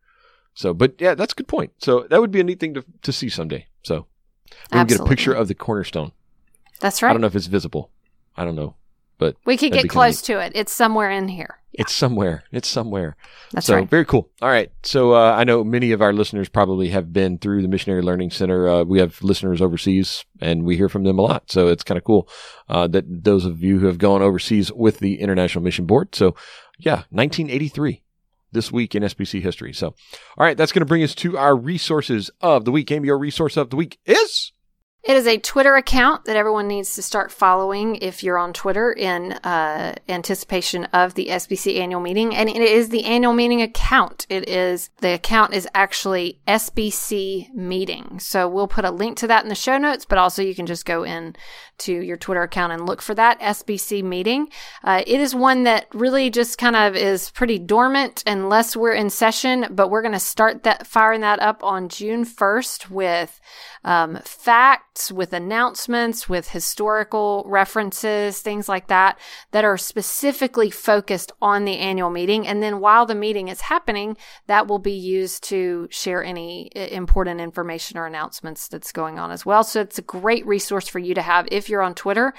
So, 0.54 0.72
but 0.72 0.94
yeah, 0.98 1.14
that's 1.14 1.34
a 1.34 1.36
good 1.36 1.48
point. 1.48 1.72
So 1.78 2.06
that 2.08 2.18
would 2.18 2.30
be 2.30 2.40
a 2.40 2.44
neat 2.44 2.58
thing 2.60 2.72
to 2.74 2.84
to 3.02 3.12
see 3.12 3.28
someday. 3.28 3.66
So 3.82 4.06
we 4.72 4.78
can 4.78 4.86
get 4.86 5.00
a 5.00 5.04
picture 5.04 5.34
of 5.34 5.48
the 5.48 5.54
cornerstone. 5.54 6.12
That's 6.80 7.02
right. 7.02 7.10
I 7.10 7.12
don't 7.12 7.20
know 7.20 7.26
if 7.26 7.36
it's 7.36 7.46
visible. 7.48 7.90
I 8.38 8.44
don't 8.46 8.56
know, 8.56 8.74
but 9.18 9.36
We 9.44 9.56
could 9.56 9.72
get 9.72 9.88
close 9.88 10.20
to 10.22 10.40
it. 10.40 10.52
It's 10.54 10.72
somewhere 10.72 11.10
in 11.10 11.28
here. 11.28 11.58
it's 11.72 11.92
somewhere. 11.92 12.44
It's 12.52 12.68
somewhere. 12.68 13.16
That's 13.52 13.66
so 13.66 13.76
right. 13.76 13.88
very 13.88 14.04
cool. 14.04 14.30
All 14.40 14.48
right. 14.48 14.72
So 14.82 15.12
uh, 15.14 15.32
I 15.32 15.44
know 15.44 15.62
many 15.62 15.92
of 15.92 16.00
our 16.00 16.12
listeners 16.12 16.48
probably 16.48 16.88
have 16.88 17.12
been 17.12 17.38
through 17.38 17.62
the 17.62 17.68
Missionary 17.68 18.02
Learning 18.02 18.30
Center. 18.30 18.68
Uh, 18.68 18.84
we 18.84 18.98
have 18.98 19.22
listeners 19.22 19.60
overseas, 19.60 20.24
and 20.40 20.64
we 20.64 20.76
hear 20.76 20.88
from 20.88 21.04
them 21.04 21.18
a 21.18 21.22
lot. 21.22 21.50
So 21.50 21.68
it's 21.68 21.84
kind 21.84 21.98
of 21.98 22.04
cool 22.04 22.28
uh, 22.68 22.86
that 22.88 23.04
those 23.24 23.44
of 23.44 23.62
you 23.62 23.78
who 23.78 23.86
have 23.86 23.98
gone 23.98 24.22
overseas 24.22 24.72
with 24.72 24.98
the 24.98 25.20
International 25.20 25.62
Mission 25.62 25.86
Board. 25.86 26.14
So 26.14 26.34
yeah, 26.78 27.04
1983. 27.10 28.02
This 28.52 28.72
week 28.72 28.94
in 28.94 29.02
SBC 29.02 29.42
history. 29.42 29.74
So, 29.74 29.88
all 29.88 30.46
right, 30.46 30.56
that's 30.56 30.72
going 30.72 30.80
to 30.80 30.86
bring 30.86 31.02
us 31.02 31.14
to 31.16 31.36
our 31.36 31.54
resources 31.54 32.30
of 32.40 32.64
the 32.64 32.70
week. 32.70 32.90
Amy, 32.90 33.06
your 33.06 33.18
resource 33.18 33.56
of 33.58 33.68
the 33.68 33.76
week 33.76 33.98
is 34.06 34.52
It 35.06 35.16
is 35.16 35.28
a 35.28 35.38
Twitter 35.38 35.76
account 35.76 36.24
that 36.24 36.34
everyone 36.34 36.66
needs 36.66 36.96
to 36.96 37.02
start 37.02 37.30
following 37.30 37.94
if 38.02 38.24
you're 38.24 38.38
on 38.38 38.52
Twitter 38.52 38.92
in 38.92 39.34
uh, 39.34 39.94
anticipation 40.08 40.86
of 40.86 41.14
the 41.14 41.28
SBC 41.28 41.78
annual 41.78 42.00
meeting. 42.00 42.34
And 42.34 42.48
it 42.48 42.56
is 42.56 42.88
the 42.88 43.04
annual 43.04 43.32
meeting 43.32 43.62
account. 43.62 44.26
It 44.28 44.48
is, 44.48 44.90
the 44.98 45.14
account 45.14 45.54
is 45.54 45.68
actually 45.76 46.40
SBC 46.48 47.54
meeting. 47.54 48.18
So 48.18 48.48
we'll 48.48 48.66
put 48.66 48.84
a 48.84 48.90
link 48.90 49.16
to 49.18 49.28
that 49.28 49.44
in 49.44 49.48
the 49.48 49.54
show 49.54 49.78
notes, 49.78 50.04
but 50.04 50.18
also 50.18 50.42
you 50.42 50.56
can 50.56 50.66
just 50.66 50.84
go 50.84 51.04
in 51.04 51.36
to 51.78 51.92
your 51.92 52.16
Twitter 52.16 52.42
account 52.42 52.72
and 52.72 52.84
look 52.84 53.00
for 53.00 53.14
that 53.14 53.38
SBC 53.38 54.02
meeting. 54.02 54.48
Uh, 54.82 55.04
it 55.06 55.20
is 55.20 55.36
one 55.36 55.62
that 55.64 55.86
really 55.94 56.30
just 56.30 56.58
kind 56.58 56.74
of 56.74 56.96
is 56.96 57.30
pretty 57.30 57.60
dormant 57.60 58.24
unless 58.26 58.76
we're 58.76 58.94
in 58.94 59.10
session, 59.10 59.66
but 59.70 59.88
we're 59.88 60.02
going 60.02 60.10
to 60.10 60.18
start 60.18 60.64
that 60.64 60.84
firing 60.84 61.20
that 61.20 61.38
up 61.38 61.62
on 61.62 61.88
June 61.88 62.24
1st 62.24 62.90
with 62.90 63.40
um, 63.84 64.18
facts, 64.96 65.12
with 65.12 65.32
announcements, 65.32 66.28
with 66.28 66.48
historical 66.48 67.44
references, 67.46 68.40
things 68.40 68.68
like 68.68 68.86
that, 68.88 69.18
that 69.52 69.64
are 69.64 69.76
specifically 69.76 70.70
focused 70.70 71.32
on 71.40 71.64
the 71.64 71.78
annual 71.78 72.10
meeting. 72.10 72.46
And 72.46 72.62
then 72.62 72.80
while 72.80 73.06
the 73.06 73.14
meeting 73.14 73.48
is 73.48 73.62
happening, 73.62 74.16
that 74.46 74.66
will 74.66 74.78
be 74.78 74.92
used 74.92 75.44
to 75.44 75.88
share 75.90 76.24
any 76.24 76.70
uh, 76.74 76.80
important 76.80 77.40
information 77.40 77.98
or 77.98 78.06
announcements 78.06 78.68
that's 78.68 78.92
going 78.92 79.18
on 79.18 79.30
as 79.30 79.44
well. 79.44 79.64
So 79.64 79.80
it's 79.80 79.98
a 79.98 80.02
great 80.02 80.46
resource 80.46 80.88
for 80.88 80.98
you 80.98 81.14
to 81.14 81.22
have 81.22 81.46
if 81.50 81.68
you're 81.68 81.82
on 81.82 81.94
Twitter. 81.94 82.32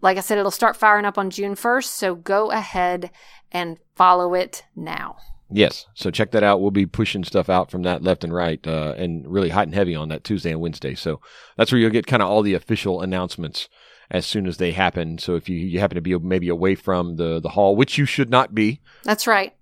Like 0.00 0.18
I 0.18 0.20
said, 0.20 0.38
it'll 0.38 0.50
start 0.50 0.76
firing 0.76 1.06
up 1.06 1.18
on 1.18 1.30
June 1.30 1.54
1st. 1.54 1.84
So 1.86 2.14
go 2.14 2.50
ahead 2.50 3.10
and 3.50 3.78
follow 3.96 4.34
it 4.34 4.64
now. 4.76 5.16
Yes. 5.50 5.86
So 5.94 6.10
check 6.10 6.32
that 6.32 6.42
out. 6.42 6.60
We'll 6.60 6.70
be 6.70 6.86
pushing 6.86 7.24
stuff 7.24 7.48
out 7.48 7.70
from 7.70 7.82
that 7.82 8.02
left 8.02 8.24
and 8.24 8.34
right, 8.34 8.64
uh, 8.66 8.94
and 8.96 9.26
really 9.26 9.50
hot 9.50 9.66
and 9.66 9.74
heavy 9.74 9.94
on 9.94 10.08
that 10.08 10.24
Tuesday 10.24 10.50
and 10.50 10.60
Wednesday. 10.60 10.94
So 10.94 11.20
that's 11.56 11.70
where 11.70 11.80
you'll 11.80 11.90
get 11.90 12.06
kind 12.06 12.22
of 12.22 12.28
all 12.28 12.42
the 12.42 12.54
official 12.54 13.00
announcements 13.00 13.68
as 14.10 14.26
soon 14.26 14.46
as 14.46 14.56
they 14.56 14.72
happen. 14.72 15.18
So 15.18 15.36
if 15.36 15.48
you, 15.48 15.56
you 15.56 15.78
happen 15.78 15.94
to 15.96 16.00
be 16.00 16.18
maybe 16.18 16.48
away 16.48 16.74
from 16.74 17.16
the, 17.16 17.40
the 17.40 17.50
hall, 17.50 17.76
which 17.76 17.98
you 17.98 18.06
should 18.06 18.30
not 18.30 18.54
be, 18.54 18.80
That's 19.04 19.26
right. 19.26 19.54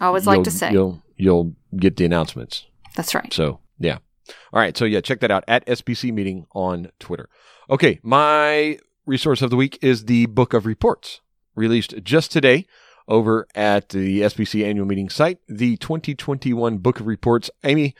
I 0.00 0.06
always 0.06 0.26
like 0.26 0.42
to 0.44 0.50
say. 0.50 0.72
you'll, 0.72 1.02
you'll 1.16 1.54
get 1.76 1.96
the 1.96 2.04
announcements. 2.04 2.66
That's 2.96 3.14
right. 3.14 3.32
So 3.32 3.60
yeah. 3.78 3.98
All 4.52 4.60
right. 4.60 4.76
So 4.76 4.84
yeah, 4.84 5.00
check 5.00 5.20
that 5.20 5.30
out 5.30 5.44
at 5.46 5.66
SBC 5.66 6.12
meeting 6.12 6.46
on 6.54 6.90
Twitter. 6.98 7.28
Okay. 7.70 8.00
My 8.02 8.78
resource 9.06 9.42
of 9.42 9.50
the 9.50 9.56
week 9.56 9.78
is 9.82 10.06
the 10.06 10.26
book 10.26 10.54
of 10.54 10.66
reports 10.66 11.20
released 11.54 11.94
just 12.02 12.32
today 12.32 12.66
over 13.08 13.46
at 13.54 13.90
the 13.90 14.20
SBC 14.22 14.64
annual 14.64 14.86
meeting 14.86 15.08
site. 15.08 15.38
The 15.48 15.76
2021 15.78 16.78
book 16.78 17.00
of 17.00 17.06
reports, 17.06 17.50
Amy, 17.64 17.94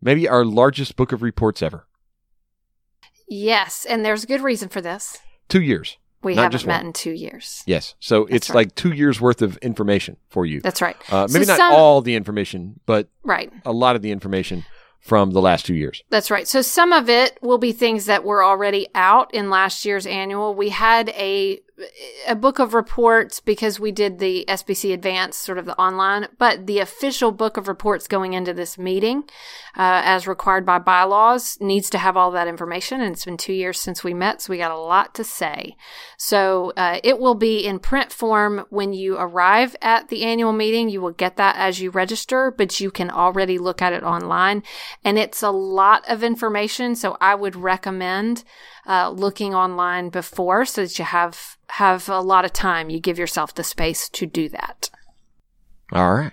maybe 0.00 0.28
our 0.28 0.44
largest 0.44 0.96
book 0.96 1.12
of 1.12 1.22
reports 1.22 1.62
ever. 1.62 1.86
Yes, 3.28 3.86
and 3.88 4.04
there's 4.04 4.24
a 4.24 4.26
good 4.26 4.42
reason 4.42 4.68
for 4.68 4.80
this. 4.80 5.18
Two 5.48 5.62
years. 5.62 5.96
We 6.22 6.34
Not 6.34 6.42
haven't 6.42 6.52
just 6.52 6.66
met 6.66 6.78
one. 6.80 6.86
in 6.88 6.92
two 6.92 7.10
years. 7.10 7.62
Yes. 7.66 7.94
So 7.98 8.24
That's 8.24 8.36
it's 8.36 8.50
right. 8.50 8.54
like 8.56 8.74
two 8.76 8.92
years 8.92 9.20
worth 9.20 9.42
of 9.42 9.56
information 9.58 10.18
for 10.28 10.46
you. 10.46 10.60
That's 10.60 10.80
right. 10.80 10.96
Uh, 11.10 11.26
So 11.26 11.32
maybe 11.32 11.46
not 11.46 11.56
some- 11.56 11.72
all 11.72 12.00
the 12.00 12.14
information, 12.14 12.78
but 12.86 13.08
Right. 13.24 13.52
a 13.64 13.72
lot 13.72 13.96
of 13.96 14.02
the 14.02 14.12
information 14.12 14.64
from 15.00 15.32
the 15.32 15.40
last 15.40 15.66
two 15.66 15.74
years. 15.74 16.04
That's 16.10 16.30
right. 16.30 16.46
So 16.46 16.62
some 16.62 16.92
of 16.92 17.08
it 17.10 17.38
will 17.42 17.58
be 17.58 17.72
things 17.72 18.06
that 18.06 18.22
were 18.22 18.44
already 18.44 18.86
out 18.94 19.34
in 19.34 19.50
last 19.50 19.84
year's 19.84 20.06
annual. 20.06 20.54
We 20.54 20.68
had 20.68 21.08
a 21.10 21.58
a 22.26 22.34
book 22.34 22.58
of 22.58 22.74
reports 22.74 23.40
because 23.40 23.78
we 23.78 23.92
did 23.92 24.18
the 24.18 24.44
SBC 24.48 24.92
Advance, 24.92 25.36
sort 25.36 25.58
of 25.58 25.66
the 25.66 25.78
online, 25.78 26.28
but 26.38 26.66
the 26.66 26.78
official 26.78 27.32
book 27.32 27.56
of 27.56 27.68
reports 27.68 28.08
going 28.08 28.32
into 28.32 28.52
this 28.52 28.78
meeting, 28.78 29.24
uh, 29.76 30.02
as 30.04 30.26
required 30.26 30.64
by 30.64 30.78
bylaws, 30.78 31.58
needs 31.60 31.90
to 31.90 31.98
have 31.98 32.16
all 32.16 32.30
that 32.30 32.48
information. 32.48 33.00
And 33.00 33.12
it's 33.12 33.24
been 33.24 33.36
two 33.36 33.52
years 33.52 33.80
since 33.80 34.04
we 34.04 34.14
met, 34.14 34.42
so 34.42 34.50
we 34.50 34.58
got 34.58 34.70
a 34.70 34.78
lot 34.78 35.14
to 35.14 35.24
say. 35.24 35.76
So 36.16 36.72
uh, 36.76 37.00
it 37.02 37.18
will 37.18 37.34
be 37.34 37.66
in 37.66 37.78
print 37.78 38.12
form 38.12 38.64
when 38.70 38.92
you 38.92 39.16
arrive 39.18 39.76
at 39.82 40.08
the 40.08 40.24
annual 40.24 40.52
meeting. 40.52 40.88
You 40.88 41.00
will 41.00 41.12
get 41.12 41.36
that 41.36 41.56
as 41.56 41.80
you 41.80 41.90
register, 41.90 42.50
but 42.50 42.80
you 42.80 42.90
can 42.90 43.10
already 43.10 43.58
look 43.58 43.82
at 43.82 43.92
it 43.92 44.02
online. 44.02 44.62
And 45.04 45.18
it's 45.18 45.42
a 45.42 45.50
lot 45.50 46.04
of 46.08 46.22
information, 46.22 46.94
so 46.94 47.16
I 47.20 47.34
would 47.34 47.56
recommend 47.56 48.44
uh, 48.86 49.10
looking 49.10 49.54
online 49.54 50.08
before 50.08 50.64
so 50.64 50.82
that 50.82 50.98
you 50.98 51.04
have 51.04 51.56
have 51.68 52.08
a 52.08 52.20
lot 52.20 52.44
of 52.44 52.52
time. 52.52 52.90
You 52.90 53.00
give 53.00 53.18
yourself 53.18 53.54
the 53.54 53.64
space 53.64 54.08
to 54.10 54.26
do 54.26 54.48
that. 54.50 54.90
All 55.92 56.14
right. 56.14 56.32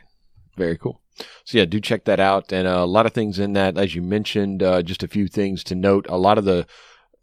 Very 0.58 0.78
cool. 0.78 1.02
So 1.44 1.58
yeah, 1.58 1.66
do 1.66 1.80
check 1.82 2.06
that 2.06 2.20
out. 2.20 2.52
And 2.54 2.68
uh, 2.68 2.72
a 2.80 2.86
lot 2.86 3.06
of 3.06 3.14
things 3.14 3.40
in 3.40 3.54
that, 3.54 3.78
as 3.78 3.94
you 3.94 4.02
mentioned, 4.02 4.64
uh, 4.64 4.82
just 4.82 5.04
a 5.04 5.08
few 5.08 5.28
things 5.28 5.64
to 5.66 5.76
note. 5.76 6.06
A 6.10 6.18
lot 6.18 6.38
of 6.38 6.46
the 6.46 6.66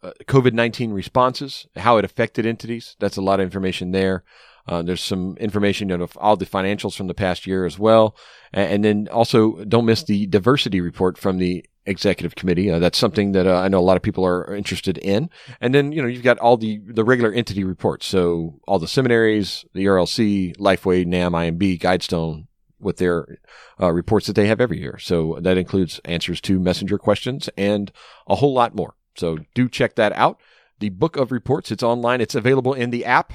uh, 0.03 0.13
COVID 0.27 0.53
19 0.53 0.93
responses, 0.93 1.67
how 1.77 1.97
it 1.97 2.05
affected 2.05 2.45
entities. 2.47 2.95
That's 3.01 3.17
a 3.17 3.23
lot 3.23 3.41
of 3.41 3.45
information 3.45 3.93
there. 3.93 4.23
Uh, 4.69 4.83
there's 4.83 5.03
some 5.03 5.37
information 5.39 5.93
on 5.93 6.03
all 6.17 6.37
the 6.37 6.45
financials 6.45 6.97
from 6.97 7.07
the 7.07 7.15
past 7.15 7.47
year 7.47 7.65
as 7.65 7.79
well. 7.79 8.17
A- 8.53 8.59
And 8.59 8.85
then 8.85 9.09
also 9.11 9.65
don't 9.65 9.87
miss 9.87 10.03
the 10.03 10.27
diversity 10.27 10.81
report 10.81 11.17
from 11.17 11.39
the 11.39 11.65
executive 11.87 12.35
committee. 12.35 12.71
Uh, 12.71 12.79
that's 12.79 12.99
something 12.99 13.33
that 13.33 13.47
uh, 13.47 13.61
I 13.61 13.69
know 13.69 13.79
a 13.79 13.81
lot 13.81 13.97
of 13.97 14.03
people 14.03 14.25
are 14.25 14.55
interested 14.55 14.99
in. 14.99 15.31
And 15.61 15.75
then, 15.75 15.93
you 15.93 16.03
know, 16.03 16.09
you've 16.09 16.23
got 16.23 16.39
all 16.39 16.57
the, 16.57 16.81
the 16.85 17.05
regular 17.05 17.33
entity 17.33 17.65
reports. 17.65 18.07
So 18.07 18.61
all 18.67 18.79
the 18.79 18.89
seminaries, 18.89 19.65
the 19.73 19.87
RLC, 19.87 20.57
Lifeway, 20.57 21.07
NAMB, 21.07 21.59
IMB, 21.59 21.81
Guidestone, 21.81 22.47
with 22.79 22.99
their 22.99 23.39
uh, 23.81 23.93
reports 23.93 24.27
that 24.27 24.35
they 24.35 24.47
have 24.47 24.61
every 24.61 24.79
year. 24.79 24.99
So 24.99 25.39
that 25.41 25.59
includes 25.59 26.01
answers 26.05 26.41
to 26.43 26.59
messenger 26.59 26.99
questions 26.99 27.49
and 27.57 27.91
a 28.27 28.37
whole 28.37 28.53
lot 28.53 28.75
more. 28.75 28.95
So 29.17 29.39
do 29.55 29.69
check 29.69 29.97
that 29.97 30.13
out. 30.13 30.41
The 30.79 30.91
book 30.91 31.17
of 31.17 31.33
reports, 31.33 31.71
it's 31.71 31.83
online. 31.83 32.21
It's 32.21 32.35
available 32.35 32.75
in 32.75 32.91
the 32.91 33.05
app. 33.05 33.33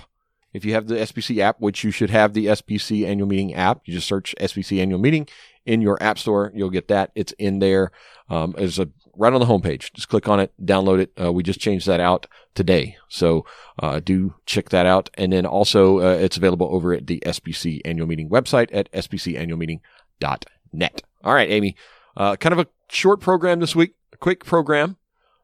If 0.54 0.66
you 0.66 0.74
have 0.74 0.88
the 0.88 0.96
SBC 0.96 1.40
app, 1.40 1.60
which 1.60 1.84
you 1.84 1.92
should 1.92 2.10
have 2.10 2.34
the 2.34 2.48
SBC 2.48 3.06
annual 3.08 3.28
meeting 3.28 3.54
app, 3.54 3.82
you 3.86 3.94
just 3.94 4.08
search 4.08 4.36
SBC 4.40 4.82
annual 4.82 5.00
meeting 5.00 5.28
in 5.65 5.82
your 5.82 6.02
app 6.02 6.17
store. 6.17 6.52
You'll 6.54 6.69
get 6.69 6.88
that. 6.89 7.12
It's 7.15 7.32
in 7.34 7.60
there. 7.60 7.91
Um, 8.30 8.56
it's 8.58 8.80
a 8.80 8.89
right 9.15 9.34
on 9.34 9.39
the 9.39 9.45
homepage. 9.45 9.93
Just 9.93 10.10
click 10.10 10.28
on 10.28 10.39
it, 10.39 10.54
download 10.63 11.00
it. 11.00 11.12
Uh, 11.21 11.32
we 11.32 11.43
just 11.43 11.60
changed 11.60 11.88
that 11.88 12.00
out 12.00 12.28
today. 12.56 12.97
So, 13.10 13.45
uh, 13.80 14.00
do 14.00 14.36
check 14.45 14.69
that 14.69 14.86
out. 14.86 15.10
And 15.15 15.34
then 15.34 15.45
also, 15.45 16.00
uh, 16.00 16.15
it's 16.15 16.38
available 16.38 16.69
over 16.71 16.93
at 16.93 17.08
the 17.08 17.21
SBC 17.26 17.82
annual 17.86 18.08
meeting 18.08 18.30
website 18.30 18.69
at 18.71 18.91
sbcannualmeeting.net. 18.91 21.02
All 21.24 21.34
right, 21.34 21.52
Amy, 21.52 21.76
uh, 22.17 22.36
kind 22.38 22.54
of 22.54 22.60
a 22.60 22.67
short 22.89 23.19
program 23.19 23.60
this 23.60 23.76
week, 23.76 23.95
a 24.13 24.17
quick 24.17 24.45
program. 24.45 24.97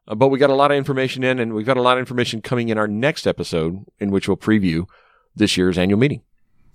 Uh, 0.06 0.14
but 0.14 0.28
we 0.28 0.38
got 0.38 0.50
a 0.50 0.54
lot 0.54 0.70
of 0.70 0.76
information 0.76 1.22
in, 1.22 1.38
and 1.38 1.52
we've 1.52 1.66
got 1.66 1.76
a 1.76 1.82
lot 1.82 1.98
of 1.98 2.00
information 2.00 2.40
coming 2.40 2.70
in 2.70 2.78
our 2.78 2.88
next 2.88 3.26
episode, 3.26 3.84
in 3.98 4.10
which 4.10 4.26
we'll 4.26 4.36
preview 4.36 4.86
this 5.36 5.56
year's 5.56 5.78
annual 5.78 5.98
meeting. 5.98 6.22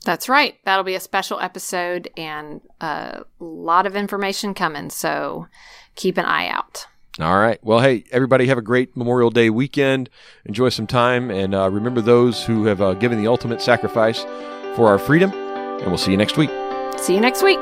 That's 0.04 0.28
right. 0.28 0.56
That'll 0.66 0.84
be 0.84 0.96
a 0.96 1.00
special 1.00 1.40
episode 1.40 2.10
and 2.18 2.62
a 2.82 3.24
lot 3.40 3.86
of 3.86 3.96
information 3.96 4.54
coming. 4.54 4.90
So 4.90 5.48
keep 5.96 6.18
an 6.18 6.26
eye 6.26 6.50
out. 6.50 6.86
All 7.20 7.38
right. 7.38 7.64
Well, 7.64 7.80
hey, 7.80 8.06
everybody, 8.12 8.48
have 8.48 8.58
a 8.58 8.62
great 8.62 8.98
Memorial 8.98 9.30
Day 9.30 9.50
weekend. 9.52 10.10
Enjoy 10.46 10.70
some 10.70 10.88
time, 10.88 11.30
and 11.30 11.54
uh, 11.54 11.70
remember 11.70 12.02
those 12.02 12.44
who 12.44 12.66
have 12.66 12.82
uh, 12.82 12.96
given 12.96 13.22
the 13.22 13.28
ultimate 13.28 13.62
sacrifice 13.62 14.24
for 14.76 14.88
our 14.88 14.98
freedom. 14.98 15.32
And 15.32 15.88
we'll 15.88 16.00
see 16.00 16.12
you 16.12 16.18
next 16.18 16.38
week. 16.38 16.50
See 16.98 17.14
you 17.14 17.22
next 17.22 17.44
week. 17.44 17.60